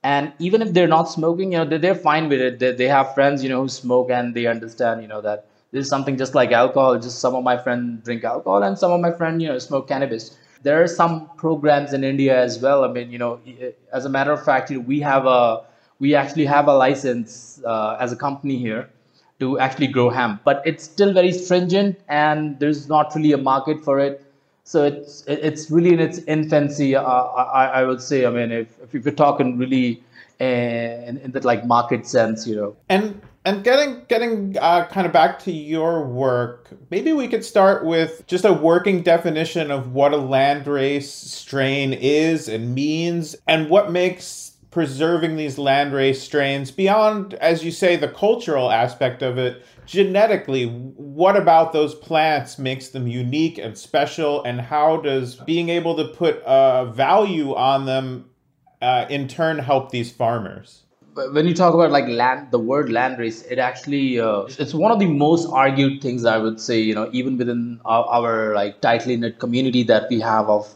[0.04, 2.60] And even if they're not smoking, you know, they're, they're fine with it.
[2.60, 5.84] They, they have friends, you know, who smoke, and they understand, you know, that this
[5.86, 7.00] is something just like alcohol.
[7.00, 9.88] Just some of my friends drink alcohol, and some of my friends, you know, smoke
[9.88, 12.84] cannabis there are some programs in India as well.
[12.84, 13.40] I mean, you know,
[13.94, 15.64] as a matter of fact, you know, we have a
[16.00, 18.90] we actually have a license uh, as a company here
[19.40, 23.84] to actually grow hemp, but it's still very stringent, and there's not really a market
[23.84, 24.26] for it.
[24.64, 26.96] So it's it's really in its infancy.
[26.96, 28.26] Uh, I, I would say.
[28.26, 30.02] I mean, if if you're talking really
[30.42, 30.46] uh,
[31.10, 32.76] in, in that like market sense, you know.
[32.90, 37.86] And and getting getting uh, kind of back to your work, maybe we could start
[37.86, 43.92] with just a working definition of what a landrace strain is and means, and what
[43.92, 49.64] makes preserving these landrace strains beyond, as you say, the cultural aspect of it.
[49.86, 55.96] Genetically, what about those plants makes them unique and special, and how does being able
[55.96, 58.30] to put a value on them
[58.82, 60.85] uh, in turn help these farmers?
[61.16, 64.92] When you talk about like land the word land race it actually uh, it's one
[64.92, 68.82] of the most argued things i would say you know even within our, our like
[68.82, 70.76] tightly knit community that we have of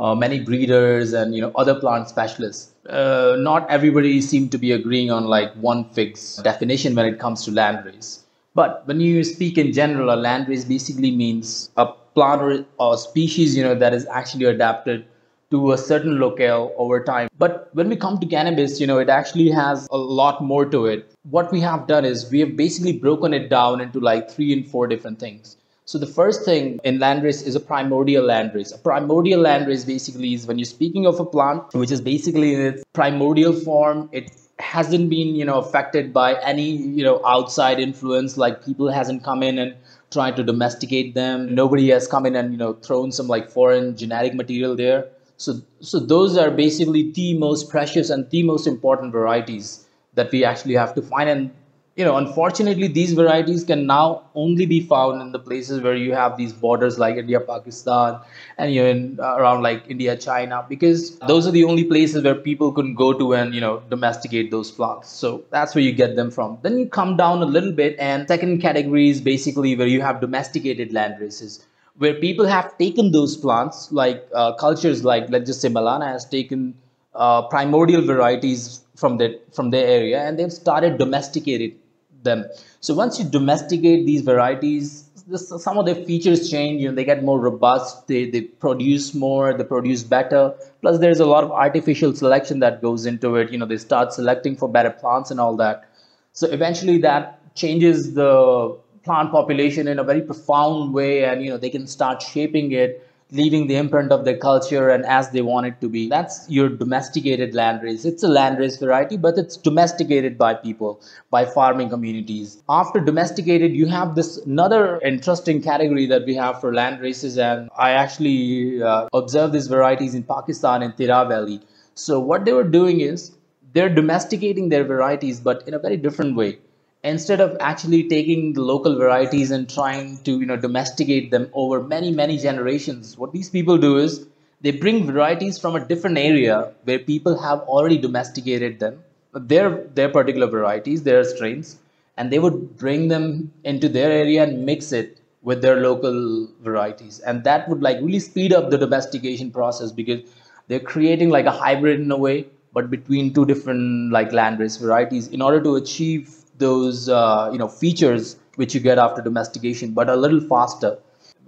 [0.00, 2.72] uh, many breeders and you know other plant specialists.
[2.88, 7.44] Uh, not everybody seems to be agreeing on like one fixed definition when it comes
[7.44, 8.24] to land race.
[8.54, 12.96] But when you speak in general a land race basically means a plant or, or
[12.96, 15.04] species you know that is actually adapted
[15.50, 17.28] to a certain locale over time.
[17.38, 20.86] But when we come to cannabis, you know, it actually has a lot more to
[20.86, 21.10] it.
[21.30, 24.66] What we have done is we have basically broken it down into like three and
[24.66, 25.56] four different things.
[25.86, 28.74] So the first thing in landrace is a primordial landrace.
[28.74, 32.60] A primordial landrace basically is when you're speaking of a plant which is basically in
[32.60, 38.36] its primordial form, it hasn't been, you know, affected by any, you know, outside influence
[38.36, 39.74] like people hasn't come in and
[40.10, 41.54] tried to domesticate them.
[41.54, 45.08] Nobody has come in and, you know, thrown some like foreign genetic material there
[45.38, 50.44] so, so those are basically the most precious and the most important varieties that we
[50.44, 51.30] actually have to find.
[51.30, 51.50] And
[51.94, 56.12] you know, unfortunately, these varieties can now only be found in the places where you
[56.12, 58.20] have these borders like India, Pakistan,
[58.56, 62.22] and you know, in, uh, around like India, China, because those are the only places
[62.22, 65.08] where people can go to and you know domesticate those plants.
[65.08, 66.58] So that's where you get them from.
[66.62, 70.20] Then you come down a little bit, and second category is basically where you have
[70.20, 71.64] domesticated land races
[71.98, 76.24] where people have taken those plants, like uh, cultures like let's just say Malana has
[76.24, 76.74] taken
[77.14, 81.76] uh, primordial varieties from the from their area, and they've started domesticating
[82.22, 82.44] them.
[82.80, 86.80] So once you domesticate these varieties, this, some of their features change.
[86.80, 88.06] You know, they get more robust.
[88.08, 89.52] They they produce more.
[89.54, 90.54] They produce better.
[90.80, 93.52] Plus, there's a lot of artificial selection that goes into it.
[93.52, 95.88] You know, they start selecting for better plants and all that.
[96.32, 98.78] So eventually, that changes the
[99.08, 103.04] plant population in a very profound way, and you know, they can start shaping it
[103.30, 106.08] leaving the imprint of their culture and as they want it to be.
[106.08, 108.04] That's your domesticated landrace.
[108.06, 111.00] It's a landrace variety, but it's domesticated by people,
[111.30, 112.62] by farming communities.
[112.68, 117.68] After domesticated, you have this another interesting category that we have for land races, and
[117.76, 121.60] I actually uh, observed these varieties in Pakistan in Tirah Valley.
[121.94, 123.32] So what they were doing is
[123.74, 126.58] they're domesticating their varieties, but in a very different way
[127.04, 131.80] instead of actually taking the local varieties and trying to you know domesticate them over
[131.82, 134.26] many many generations what these people do is
[134.60, 140.08] they bring varieties from a different area where people have already domesticated them their their
[140.08, 141.78] particular varieties their strains
[142.18, 147.20] and they would bring them into their area and mix it with their local varieties.
[147.20, 150.28] And that would like really speed up the domestication process because
[150.66, 155.28] they're creating like a hybrid in a way but between two different like landrace varieties
[155.28, 160.08] in order to achieve those uh, you know features which you get after domestication, but
[160.08, 160.98] a little faster.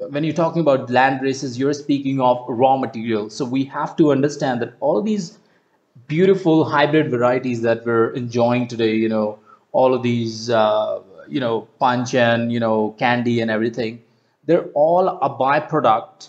[0.08, 3.36] When you're talking about land races, you're speaking of raw materials.
[3.36, 5.38] So we have to understand that all these
[6.06, 9.38] beautiful hybrid varieties that we're enjoying today, you know,
[9.72, 14.02] all of these, uh, you know, punch and you know candy and everything,
[14.44, 16.28] they're all a byproduct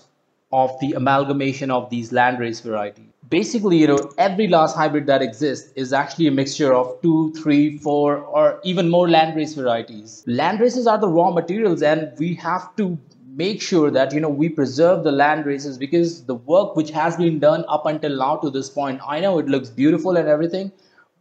[0.52, 5.72] of the amalgamation of these landrace varieties basically, you know, every last hybrid that exists
[5.76, 10.24] is actually a mixture of two, three, four, or even more landrace varieties.
[10.28, 13.00] Landraces are the raw materials, and we have to
[13.34, 17.16] make sure that you know we preserve the land races because the work which has
[17.16, 20.70] been done up until now to this point i know it looks beautiful and everything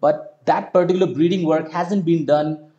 [0.01, 2.70] but that particular breeding work hasn't been done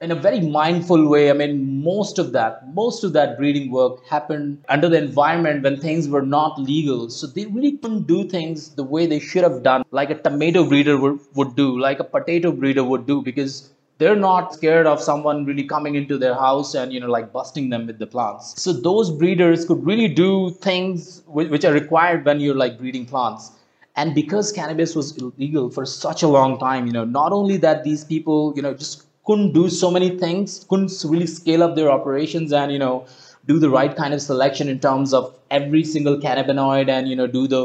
[0.00, 1.28] in a very mindful way.
[1.30, 5.80] I mean, most of that, most of that breeding work happened under the environment when
[5.80, 7.10] things were not legal.
[7.10, 10.68] So they really couldn't do things the way they should have done, like a tomato
[10.68, 15.02] breeder would, would do, like a potato breeder would do, because they're not scared of
[15.02, 18.54] someone really coming into their house and you know like busting them with the plants
[18.62, 23.50] so those breeders could really do things which are required when you're like breeding plants
[23.96, 27.82] and because cannabis was illegal for such a long time you know not only that
[27.82, 31.90] these people you know just couldn't do so many things, couldn't really scale up their
[31.90, 33.06] operations and, you know,
[33.46, 37.26] do the right kind of selection in terms of every single cannabinoid and, you know,
[37.26, 37.62] do the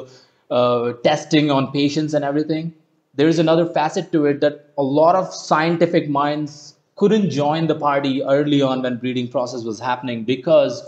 [0.51, 2.73] uh, testing on patients and everything.
[3.15, 8.21] There's another facet to it that a lot of scientific minds couldn't join the party
[8.23, 10.83] early on when breeding process was happening because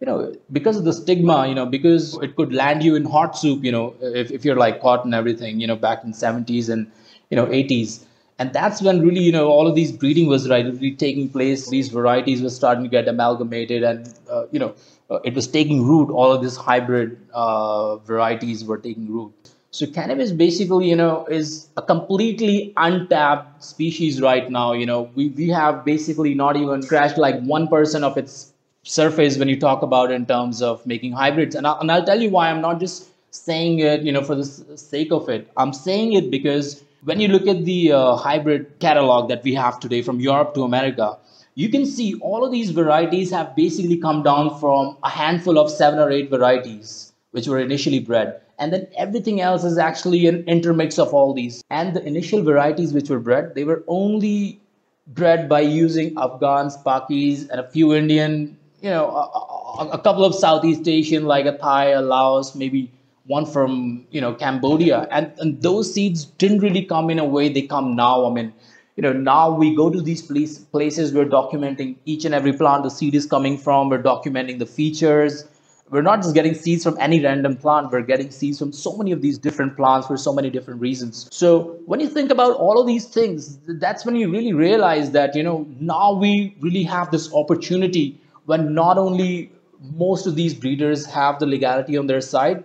[0.00, 3.36] you know because of the stigma you know because it could land you in hot
[3.36, 6.70] soup you know if, if you're like caught and everything you know back in 70s
[6.70, 6.90] and
[7.28, 8.06] you know 80s
[8.40, 11.68] and that's when really you know all of these breeding was right really taking place.
[11.68, 14.74] These varieties were starting to get amalgamated and uh, you know
[15.10, 16.10] uh, it was taking root.
[16.10, 19.32] All of these hybrid uh, varieties were taking root.
[19.72, 24.72] So cannabis basically you know is a completely untapped species right now.
[24.72, 28.52] You know we, we have basically not even scratched like 1% of its
[28.84, 31.54] surface when you talk about in terms of making hybrids.
[31.54, 34.34] And, I, and i'll tell you why i'm not just saying it you know for
[34.34, 35.50] the sake of it.
[35.58, 39.80] I'm saying it because when you look at the uh, hybrid catalog that we have
[39.80, 41.18] today from Europe to America,
[41.54, 45.70] you can see all of these varieties have basically come down from a handful of
[45.70, 48.40] seven or eight varieties which were initially bred.
[48.58, 51.62] And then everything else is actually an intermix of all these.
[51.70, 54.60] And the initial varieties which were bred, they were only
[55.06, 60.24] bred by using Afghans, Pakis, and a few Indian, you know, a, a, a couple
[60.24, 62.92] of Southeast Asian like a Thai, a Laos, maybe
[63.26, 67.48] one from you know Cambodia, and, and those seeds didn't really come in a way
[67.48, 68.26] they come now.
[68.26, 68.52] I mean,
[68.96, 72.82] you know, now we go to these place, places, we're documenting each and every plant
[72.82, 75.44] the seed is coming from, we're documenting the features.
[75.88, 79.10] We're not just getting seeds from any random plant, we're getting seeds from so many
[79.10, 81.28] of these different plants for so many different reasons.
[81.32, 85.34] So when you think about all of these things, that's when you really realize that,
[85.34, 89.50] you know, now we really have this opportunity when not only
[89.96, 92.62] most of these breeders have the legality on their side,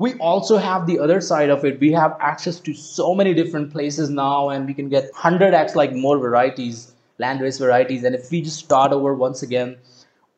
[0.00, 1.78] we also have the other side of it.
[1.78, 5.92] We have access to so many different places now and we can get 100x like
[5.92, 8.02] more varieties landrace varieties.
[8.02, 9.76] And if we just start over once again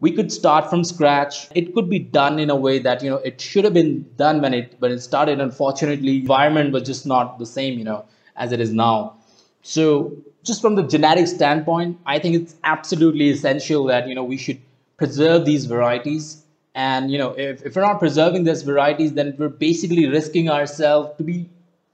[0.01, 1.49] we could start from scratch.
[1.55, 4.41] It could be done in a way that you know it should have been done
[4.43, 5.41] when it when it started.
[5.41, 8.05] Unfortunately environment was just not the same you know
[8.37, 9.17] as it is now.
[9.63, 14.37] So just from the genetic standpoint i think it's absolutely essential that you know we
[14.37, 14.61] should
[14.97, 16.42] preserve these varieties
[16.75, 21.17] and you know, if, if we're not preserving these varieties, then we're basically risking ourselves
[21.19, 21.49] to be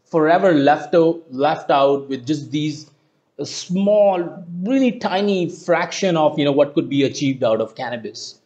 [0.04, 2.90] forever left out, left out with just these
[3.38, 8.40] a small, really tiny fraction of you know what could be achieved out of cannabis.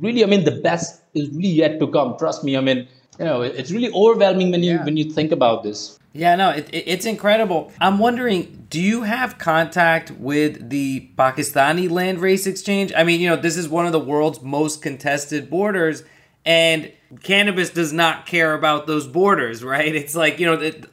[0.00, 2.16] Really, I mean, the best is really yet to come.
[2.18, 2.56] Trust me.
[2.56, 2.86] I mean,
[3.18, 4.84] you know, it's really overwhelming when you Yeah.
[4.84, 5.98] when you think about this.
[6.14, 7.70] Yeah, no, it, it, it's incredible.
[7.80, 12.92] I'm wondering, do you have contact with the Pakistani land race exchange?
[12.96, 16.04] I mean, you know, this is one of the world's most contested borders,
[16.44, 16.92] and
[17.22, 19.94] cannabis does not care about those borders, right?
[19.94, 20.86] It's like, you know, it,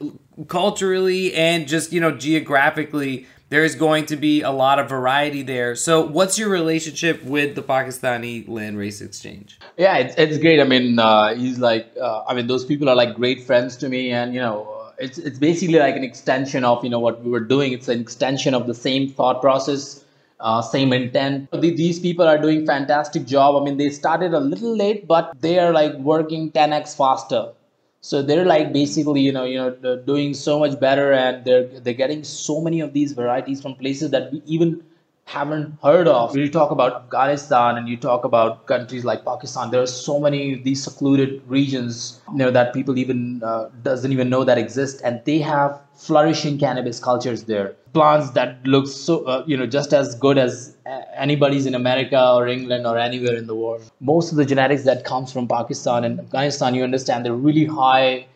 [0.48, 5.42] culturally and just, you know, geographically, there is going to be a lot of variety
[5.42, 5.76] there.
[5.76, 9.60] So, what's your relationship with the Pakistani land race exchange?
[9.76, 10.60] Yeah, it's, it's great.
[10.60, 13.88] I mean, uh, he's like, uh, I mean, those people are like great friends to
[13.88, 17.30] me, and you know, it's it's basically like an extension of you know what we
[17.30, 17.72] were doing.
[17.72, 20.04] It's an extension of the same thought process,
[20.40, 21.50] uh, same intent.
[21.52, 23.60] The- These people are doing fantastic job.
[23.60, 27.52] I mean, they started a little late, but they are like working 10x faster.
[28.00, 32.00] So they're like basically, you know, you know, doing so much better, and they're they're
[32.02, 34.82] getting so many of these varieties from places that we even
[35.26, 36.32] haven't heard of.
[36.32, 40.20] When you talk about Afghanistan and you talk about countries like Pakistan, there are so
[40.20, 44.56] many of these secluded regions, you know, that people even uh, doesn't even know that
[44.56, 47.74] exist, and they have flourishing cannabis cultures there.
[47.92, 50.76] Plants that look so, uh, you know, just as good as
[51.16, 53.90] anybody's in America or England or anywhere in the world.
[54.00, 58.26] Most of the genetics that comes from Pakistan and Afghanistan, you understand, they're really high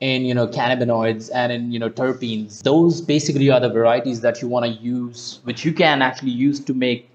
[0.00, 2.62] in you know cannabinoids and in you know terpenes.
[2.62, 6.60] Those basically are the varieties that you want to use which you can actually use
[6.60, 7.08] to make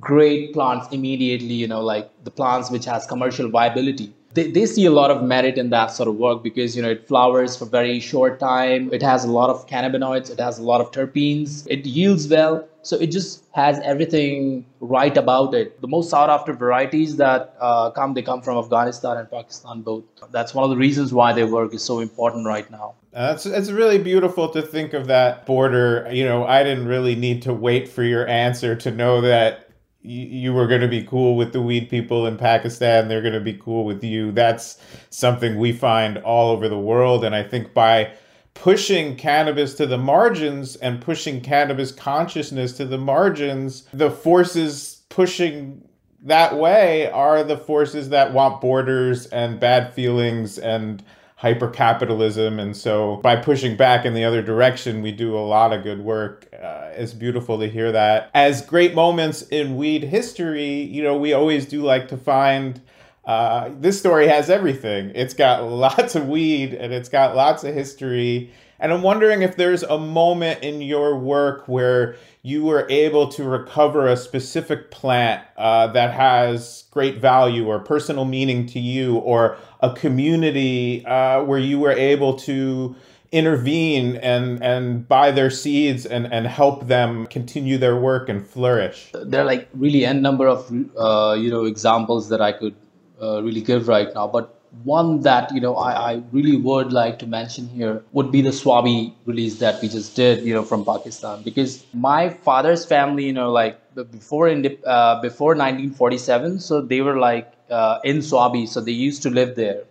[0.00, 4.84] great plants immediately you know like the plants which has commercial viability they, they see
[4.84, 7.64] a lot of merit in that sort of work because you know it flowers for
[7.64, 8.92] very short time.
[8.92, 10.30] It has a lot of cannabinoids.
[10.30, 11.66] It has a lot of terpenes.
[11.70, 12.68] It yields well.
[12.82, 15.80] So it just has everything right about it.
[15.80, 20.04] The most sought after varieties that uh, come they come from afghanistan and pakistan both.
[20.30, 22.94] That's one of the reasons why their work is so important right now.
[23.14, 26.08] Uh, It's really beautiful to think of that border.
[26.12, 29.63] You know, I didn't really need to wait for your answer to know that
[30.04, 33.08] you were going to be cool with the weed people in Pakistan.
[33.08, 34.32] They're going to be cool with you.
[34.32, 34.78] That's
[35.08, 38.12] something we find all over the world, and I think by
[38.52, 45.82] pushing cannabis to the margins and pushing cannabis consciousness to the margins, the forces pushing
[46.22, 51.02] that way are the forces that want borders and bad feelings and
[51.44, 52.58] hyper capitalism.
[52.58, 56.00] And so by pushing back in the other direction, we do a lot of good
[56.00, 56.48] work.
[56.54, 58.30] Uh, it's beautiful to hear that.
[58.32, 62.80] As great moments in weed history, you know, we always do like to find.
[63.26, 65.12] Uh, this story has everything.
[65.14, 68.50] It's got lots of weed and it's got lots of history.
[68.80, 72.16] And I'm wondering if there's a moment in your work where
[72.46, 78.26] you were able to recover a specific plant uh, that has great value or personal
[78.26, 82.94] meaning to you, or a community uh, where you were able to
[83.32, 89.10] intervene and, and buy their seeds and, and help them continue their work and flourish.
[89.24, 92.76] there are like really n number of uh, you know examples that I could
[93.22, 97.18] uh, really give right now, but one that you know I, I really would like
[97.20, 100.84] to mention here would be the Swabi release that we just did, you know, from
[100.84, 103.78] Pakistan, because my father's family, you know, like
[104.10, 109.22] before in uh, before 1947, so they were like uh, in Swabi, so they used
[109.22, 109.84] to live there.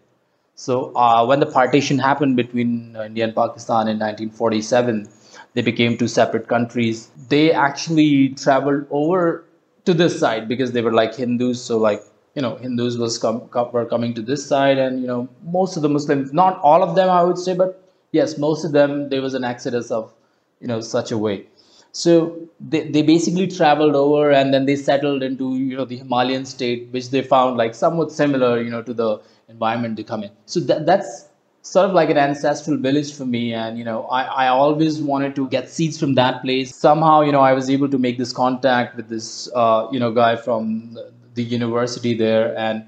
[0.55, 5.07] So uh, when the partition happened between uh, India and Pakistan in 1947,
[5.53, 7.09] they became two separate countries.
[7.29, 9.45] They actually traveled over
[9.85, 11.61] to this side because they were like Hindus.
[11.63, 12.03] So like
[12.35, 15.75] you know Hindus was com- com- were coming to this side, and you know most
[15.75, 19.09] of the Muslims, not all of them, I would say, but yes, most of them.
[19.09, 20.13] There was an exodus of
[20.59, 21.47] you know such a way.
[21.91, 26.45] So they, they basically traveled over and then they settled into you know the Himalayan
[26.45, 29.19] state, which they found like somewhat similar you know to the
[29.49, 30.31] environment they come in.
[30.45, 31.27] So that, that's
[31.61, 35.35] sort of like an ancestral village for me, and you know I, I always wanted
[35.35, 36.75] to get seeds from that place.
[36.75, 40.11] Somehow you know I was able to make this contact with this uh, you know
[40.11, 40.97] guy from
[41.33, 42.85] the, university there, and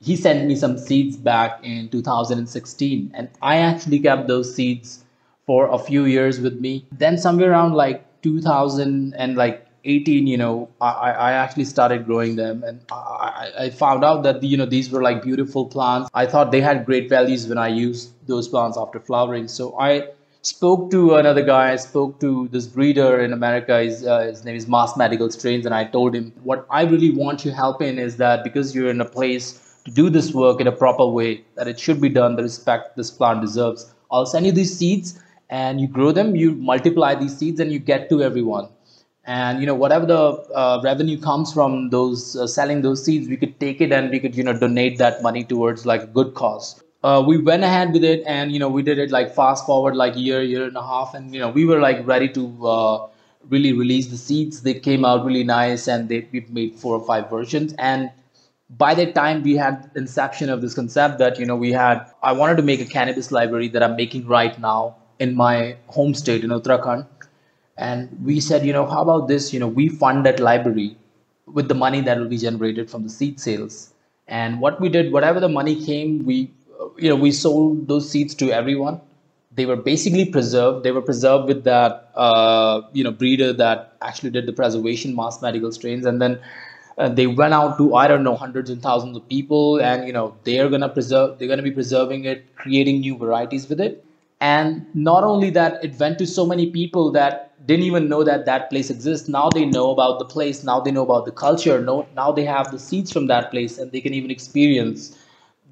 [0.00, 5.04] he sent me some seeds back in 2016, and I actually kept those seeds
[5.46, 6.86] for a few years with me.
[6.92, 12.36] Then somewhere around like 2000 and like 18, you know, I, I actually started growing
[12.36, 16.08] them, and I I found out that you know these were like beautiful plants.
[16.14, 19.48] I thought they had great values when I used those plants after flowering.
[19.48, 20.08] So I
[20.46, 21.72] spoke to another guy.
[21.72, 23.80] I spoke to this breeder in America.
[23.80, 27.10] His, uh, his name is Mass Medical Strains, and I told him what I really
[27.10, 30.60] want your help in is that because you're in a place to do this work
[30.60, 33.92] in a proper way, that it should be done, the respect this plant deserves.
[34.10, 35.18] I'll send you these seeds
[35.50, 38.68] and you grow them, you multiply these seeds, and you get to everyone.
[39.26, 40.20] And you know whatever the
[40.54, 44.20] uh, revenue comes from those uh, selling those seeds, we could take it and we
[44.20, 46.83] could you know donate that money towards like a good cause.
[47.04, 49.94] Uh, we went ahead with it, and you know we did it like fast forward
[49.94, 53.06] like year, year and a half, and you know we were like ready to uh,
[53.50, 54.62] really release the seeds.
[54.62, 57.74] They came out really nice, and they we've made four or five versions.
[57.78, 58.10] And
[58.70, 62.06] by that time, we had inception of this concept that you know we had.
[62.22, 66.14] I wanted to make a cannabis library that I'm making right now in my home
[66.14, 67.06] state in Uttarakhand,
[67.76, 69.52] and we said, you know, how about this?
[69.52, 70.96] You know, we fund that library
[71.46, 73.90] with the money that will be generated from the seed sales.
[74.26, 76.50] And what we did, whatever the money came, we
[76.98, 79.00] you know we sold those seeds to everyone
[79.56, 80.82] they were basically preserved.
[80.82, 85.40] They were preserved with that uh, you know breeder that actually did the preservation mass
[85.40, 86.40] medical strains, and then
[86.98, 90.12] uh, they went out to I don't know hundreds and thousands of people, and you
[90.12, 91.38] know they're gonna preserve.
[91.38, 94.04] They're gonna be preserving it, creating new varieties with it,
[94.40, 98.44] and not only that, it went to so many people that didn't even know that
[98.46, 99.28] that place exists.
[99.28, 100.64] Now they know about the place.
[100.64, 101.80] Now they know about the culture.
[101.80, 105.16] No, now they have the seeds from that place, and they can even experience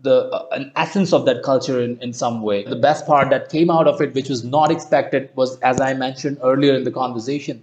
[0.03, 2.65] the uh, an essence of that culture in, in some way.
[2.65, 5.95] The best part that came out of it, which was not expected, was as I
[5.95, 7.63] mentioned earlier in the conversation,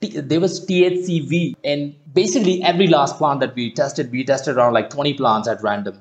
[0.00, 4.10] T- there was THCV in basically every last plant that we tested.
[4.10, 5.98] We tested around like 20 plants at random,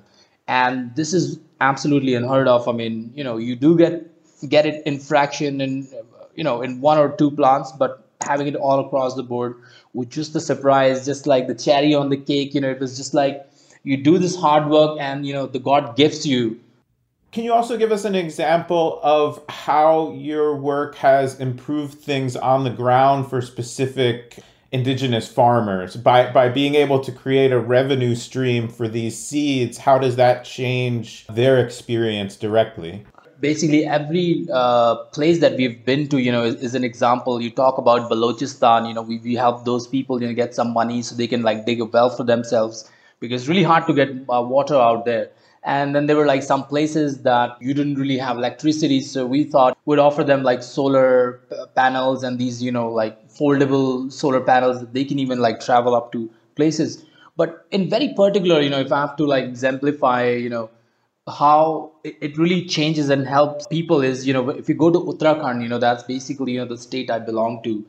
[0.48, 2.68] and this is absolutely unheard of.
[2.68, 4.06] I mean, you know, you do get
[4.50, 5.88] get it in fraction and
[6.36, 9.56] you know in one or two plants, but having it all across the board
[9.94, 12.54] which was just a surprise, just like the cherry on the cake.
[12.54, 13.49] You know, it was just like
[13.84, 16.60] you do this hard work and you know the god gives you.
[17.32, 22.64] Can you also give us an example of how your work has improved things on
[22.64, 24.40] the ground for specific
[24.72, 25.96] indigenous farmers?
[25.96, 30.44] By by being able to create a revenue stream for these seeds how does that
[30.44, 33.06] change their experience directly?
[33.40, 37.42] Basically every uh, place that we've been to you know is, is, an example.
[37.42, 40.74] You talk about balochistan you know we, we help those people you know get some
[40.74, 42.90] money so they can like dig a well for themselves
[43.20, 45.30] because really hard to get uh, water out there.
[45.64, 49.44] And then there were like some places that you didn't really have electricity, so we
[49.44, 54.40] thought we'd offer them like solar p- panels and these, you know, like foldable solar
[54.40, 57.06] panels that they can even like travel up to places.
[57.36, 60.70] But in very particular, you know, if I have to like exemplify, you know,
[61.28, 65.62] how it really changes and helps people is, you know, if you go to Uttarakhand,
[65.62, 67.86] you know, that's basically, you know, the state I belong to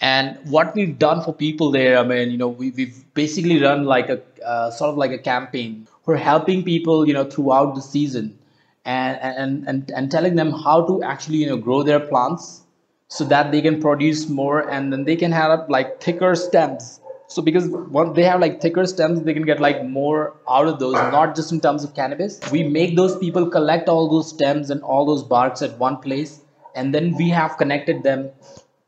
[0.00, 3.84] and what we've done for people there, I mean, you know, we, we've basically run
[3.84, 5.88] like a uh, sort of like a campaign.
[6.06, 8.38] We're helping people, you know, throughout the season,
[8.84, 12.62] and and and and telling them how to actually, you know, grow their plants
[13.08, 17.00] so that they can produce more, and then they can have like thicker stems.
[17.26, 20.78] So because once they have like thicker stems, they can get like more out of
[20.78, 22.40] those, not just in terms of cannabis.
[22.52, 26.40] We make those people collect all those stems and all those barks at one place,
[26.76, 28.30] and then we have connected them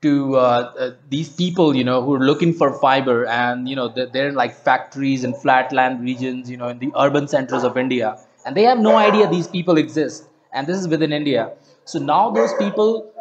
[0.03, 0.41] to uh,
[0.79, 4.29] uh, these people you know who are looking for fiber and you know they're, they're
[4.29, 8.19] in like factories and flatland regions you know in the urban centers of india.
[8.47, 10.25] And they have no idea these people exist.
[10.53, 11.53] And this is within india.
[11.85, 13.13] So now those people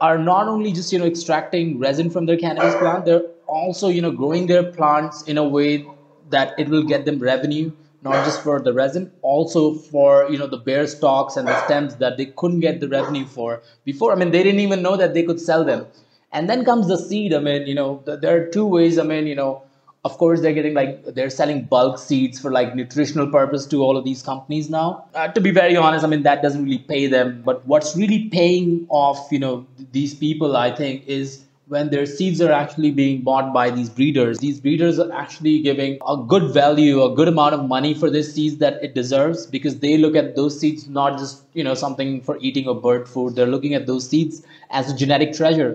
[0.00, 4.02] are not only just you know extracting resin from their cannabis plant they're also you
[4.02, 5.86] know growing their plants in a way
[6.28, 7.72] that it will get them revenue
[8.02, 11.96] not just for the resin also for you know the bare stalks and the stems
[11.96, 14.12] that they couldn't get the revenue for before.
[14.12, 15.86] I mean they didn't even know that they could sell them
[16.32, 19.26] and then comes the seed i mean you know there are two ways i mean
[19.26, 19.62] you know
[20.06, 23.96] of course they're getting like they're selling bulk seeds for like nutritional purpose to all
[23.96, 25.04] of these companies now.
[25.14, 27.42] Uh, to be very honest i mean that doesn't really pay them.
[27.48, 29.66] But what's really paying off you know
[29.98, 31.42] these people i think is
[31.74, 34.38] when their seeds are actually being bought by these breeders.
[34.38, 38.32] These breeders are actually giving a good value a good amount of money for this
[38.36, 42.14] seeds that it deserves because they look at those seeds not just you know something
[42.30, 43.34] for eating or bird food.
[43.34, 45.72] They're looking at those seeds as a genetic treasure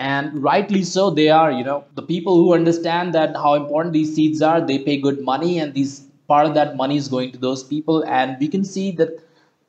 [0.00, 4.14] and rightly so they are you know the people who understand that how important these
[4.14, 7.38] seeds are they pay good money and these part of that money is going to
[7.38, 8.04] those people.
[8.04, 9.10] And we can see that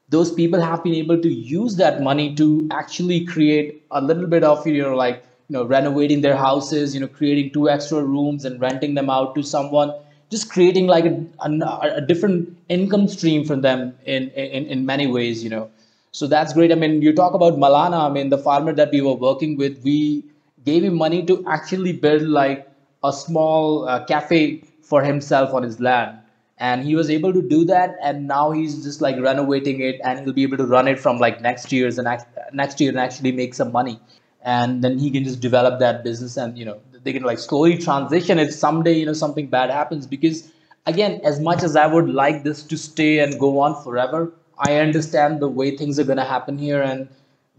[0.09, 4.43] those people have been able to use that money to actually create a little bit
[4.43, 8.45] of you know like you know renovating their houses you know creating two extra rooms
[8.45, 9.93] and renting them out to someone
[10.29, 11.15] just creating like a,
[11.47, 15.69] a, a different income stream for them in, in in many ways you know
[16.11, 16.71] so that's great.
[16.71, 18.09] I mean, you talk about Malana.
[18.09, 20.25] I mean, the farmer that we were working with, we
[20.65, 22.67] gave him money to actually build like
[23.03, 26.17] a small uh, cafe for himself on his land.
[26.57, 27.95] And he was able to do that.
[28.03, 31.17] And now he's just like renovating it and he'll be able to run it from
[31.17, 32.07] like next year's and
[32.53, 33.99] next year and actually make some money.
[34.43, 37.77] And then he can just develop that business and, you know, they can like slowly
[37.77, 40.05] transition if someday, you know, something bad happens.
[40.05, 40.51] Because
[40.85, 44.33] again, as much as I would like this to stay and go on forever,
[44.63, 47.07] I understand the way things are going to happen here and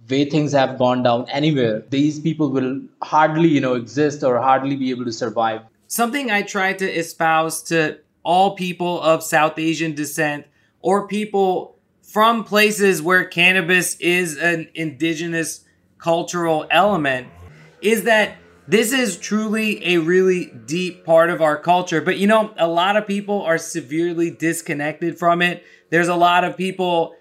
[0.09, 1.83] way things have gone down anywhere.
[1.91, 5.63] These people will hardly, you know, exist or hardly be able to survive.
[5.89, 10.47] Something I try to espouse to all people of South Asian descent
[10.81, 15.65] or people from places where cannabis is an indigenous
[15.99, 17.27] cultural element
[17.81, 18.37] is that
[18.69, 22.01] This is truly a really deep part of our culture.
[22.01, 25.65] But you know, a lot of people are severely disconnected from it.
[25.93, 27.15] There's a lot of people,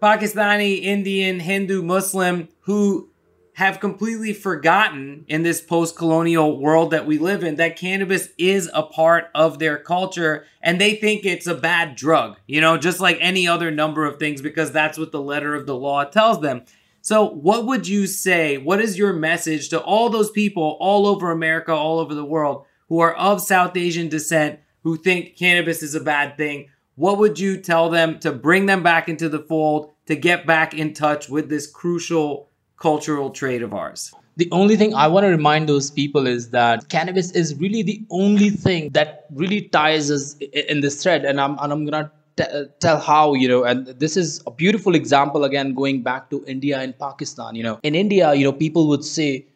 [0.00, 3.10] Pakistani, Indian, Hindu, Muslim, who
[3.52, 8.70] have completely forgotten in this post colonial world that we live in that cannabis is
[8.72, 12.98] a part of their culture and they think it's a bad drug, you know, just
[12.98, 16.40] like any other number of things because that's what the letter of the law tells
[16.40, 16.64] them.
[17.02, 18.56] So, what would you say?
[18.56, 22.64] What is your message to all those people all over America, all over the world
[22.88, 26.70] who are of South Asian descent who think cannabis is a bad thing?
[26.96, 30.74] What would you tell them to bring them back into the fold, to get back
[30.74, 34.12] in touch with this crucial cultural trait of ours.
[34.36, 38.04] The only thing I want to remind those people is that cannabis is really the
[38.10, 40.36] only thing that really ties us
[40.72, 41.24] in this thread.
[41.24, 44.42] And I'm, and I'm going to T- uh, tell how you know and this is
[44.44, 48.42] a beautiful example again going back to india and pakistan you know in india you
[48.42, 49.46] know people would say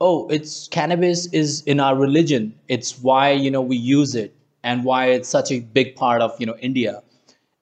[0.00, 4.32] oh it's cannabis is in our religion it's why you know we use it
[4.62, 7.02] and why it's such a big part of you know india.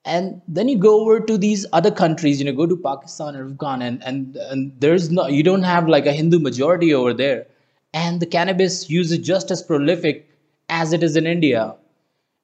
[0.05, 3.45] And then you go over to these other countries you know go to pakistan or
[3.45, 7.45] afghan and and, and there's no you don't have like a hindu majority over there.
[7.93, 10.29] And the cannabis use is just as prolific
[10.69, 11.75] as it is in india.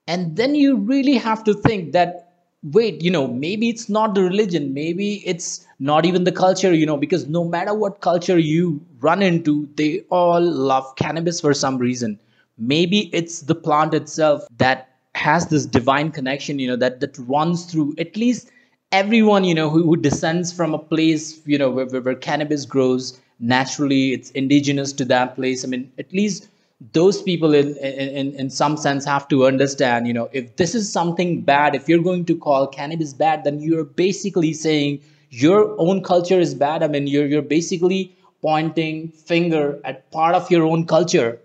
[0.08, 2.24] And then you really have to think that
[2.64, 6.86] wait you know maybe it's not the religion maybe it's not even the culture you
[6.86, 11.78] know because no matter what culture you run into they all love cannabis for some
[11.78, 12.18] reason
[12.58, 17.66] maybe it's the plant itself that has this divine connection you know that that runs
[17.66, 18.50] through at least
[18.92, 22.66] everyone you know who, who descends from a place you know where, where, where cannabis
[22.66, 24.14] grows naturally.
[24.14, 25.64] It's indigenous to that place.
[25.64, 26.48] I mean at least
[26.92, 30.92] those people in, in in some sense have to understand you know if this is
[30.92, 35.00] something bad if you're going to call cannabis bad then you're basically saying
[35.30, 36.84] your own culture is bad.
[36.84, 41.40] I mean you're you're basically pointing finger at part of your own culture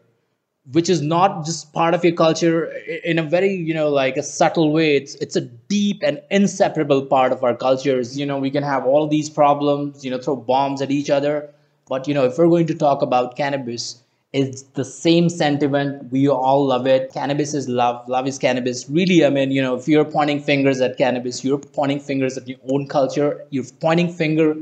[0.72, 2.66] which is not just part of your culture
[3.04, 4.96] in a very you know like a subtle way.
[4.96, 8.18] It's it's a deep and inseparable part of our cultures.
[8.18, 11.50] You know we can have all these problems you know throw bombs at each other.
[11.88, 14.02] But you know if we're going to talk about cannabis
[14.34, 16.12] it's the same sentiment.
[16.12, 17.10] We all love it.
[17.14, 18.06] Cannabis is love.
[18.08, 18.88] Love is cannabis.
[18.90, 22.46] Really i mean you know if you're pointing fingers at cannabis you're pointing fingers at
[22.48, 23.46] your own culture.
[23.50, 24.56] You're pointing finger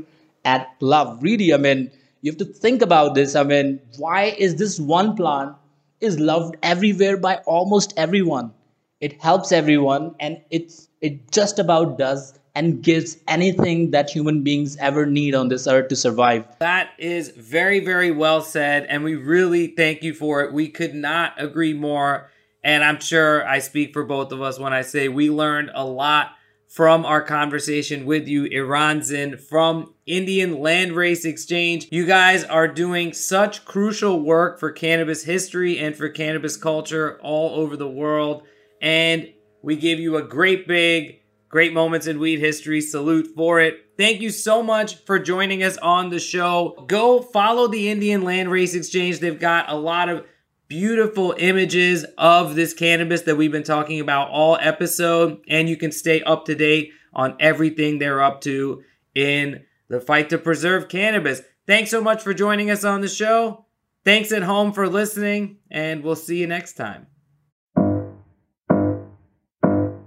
[0.45, 1.21] at love.
[1.21, 1.91] Really i mean
[2.21, 3.35] you have to think about this.
[3.35, 5.55] I mean why is this one plant
[5.99, 8.51] is loved everywhere by almost everyone.
[8.99, 14.77] It helps everyone and it's it just about does and gives anything that human beings
[14.77, 16.43] ever need on this earth to survive.
[16.57, 18.87] That is very, very well said.
[18.89, 20.51] And we really thank you for it.
[20.51, 22.31] We could not agree more.
[22.63, 25.85] And I'm sure I speak for both of us when I say we learned a
[25.85, 26.31] lot
[26.67, 31.87] from our conversation with you, Iranzin from Indian Landrace Exchange.
[31.91, 37.61] You guys are doing such crucial work for cannabis history and for cannabis culture all
[37.61, 38.43] over the world.
[38.81, 39.29] And
[39.61, 43.85] we give you a great big, great moments in weed history salute for it.
[43.97, 46.85] Thank you so much for joining us on the show.
[46.87, 49.19] Go follow the Indian Landrace Exchange.
[49.19, 50.25] They've got a lot of
[50.67, 55.91] beautiful images of this cannabis that we've been talking about all episode and you can
[55.91, 58.83] stay up to date on everything they're up to
[59.15, 61.41] in the fight to preserve cannabis.
[61.65, 63.65] Thanks so much for joining us on the show.
[64.03, 67.07] Thanks at home for listening and we'll see you next time.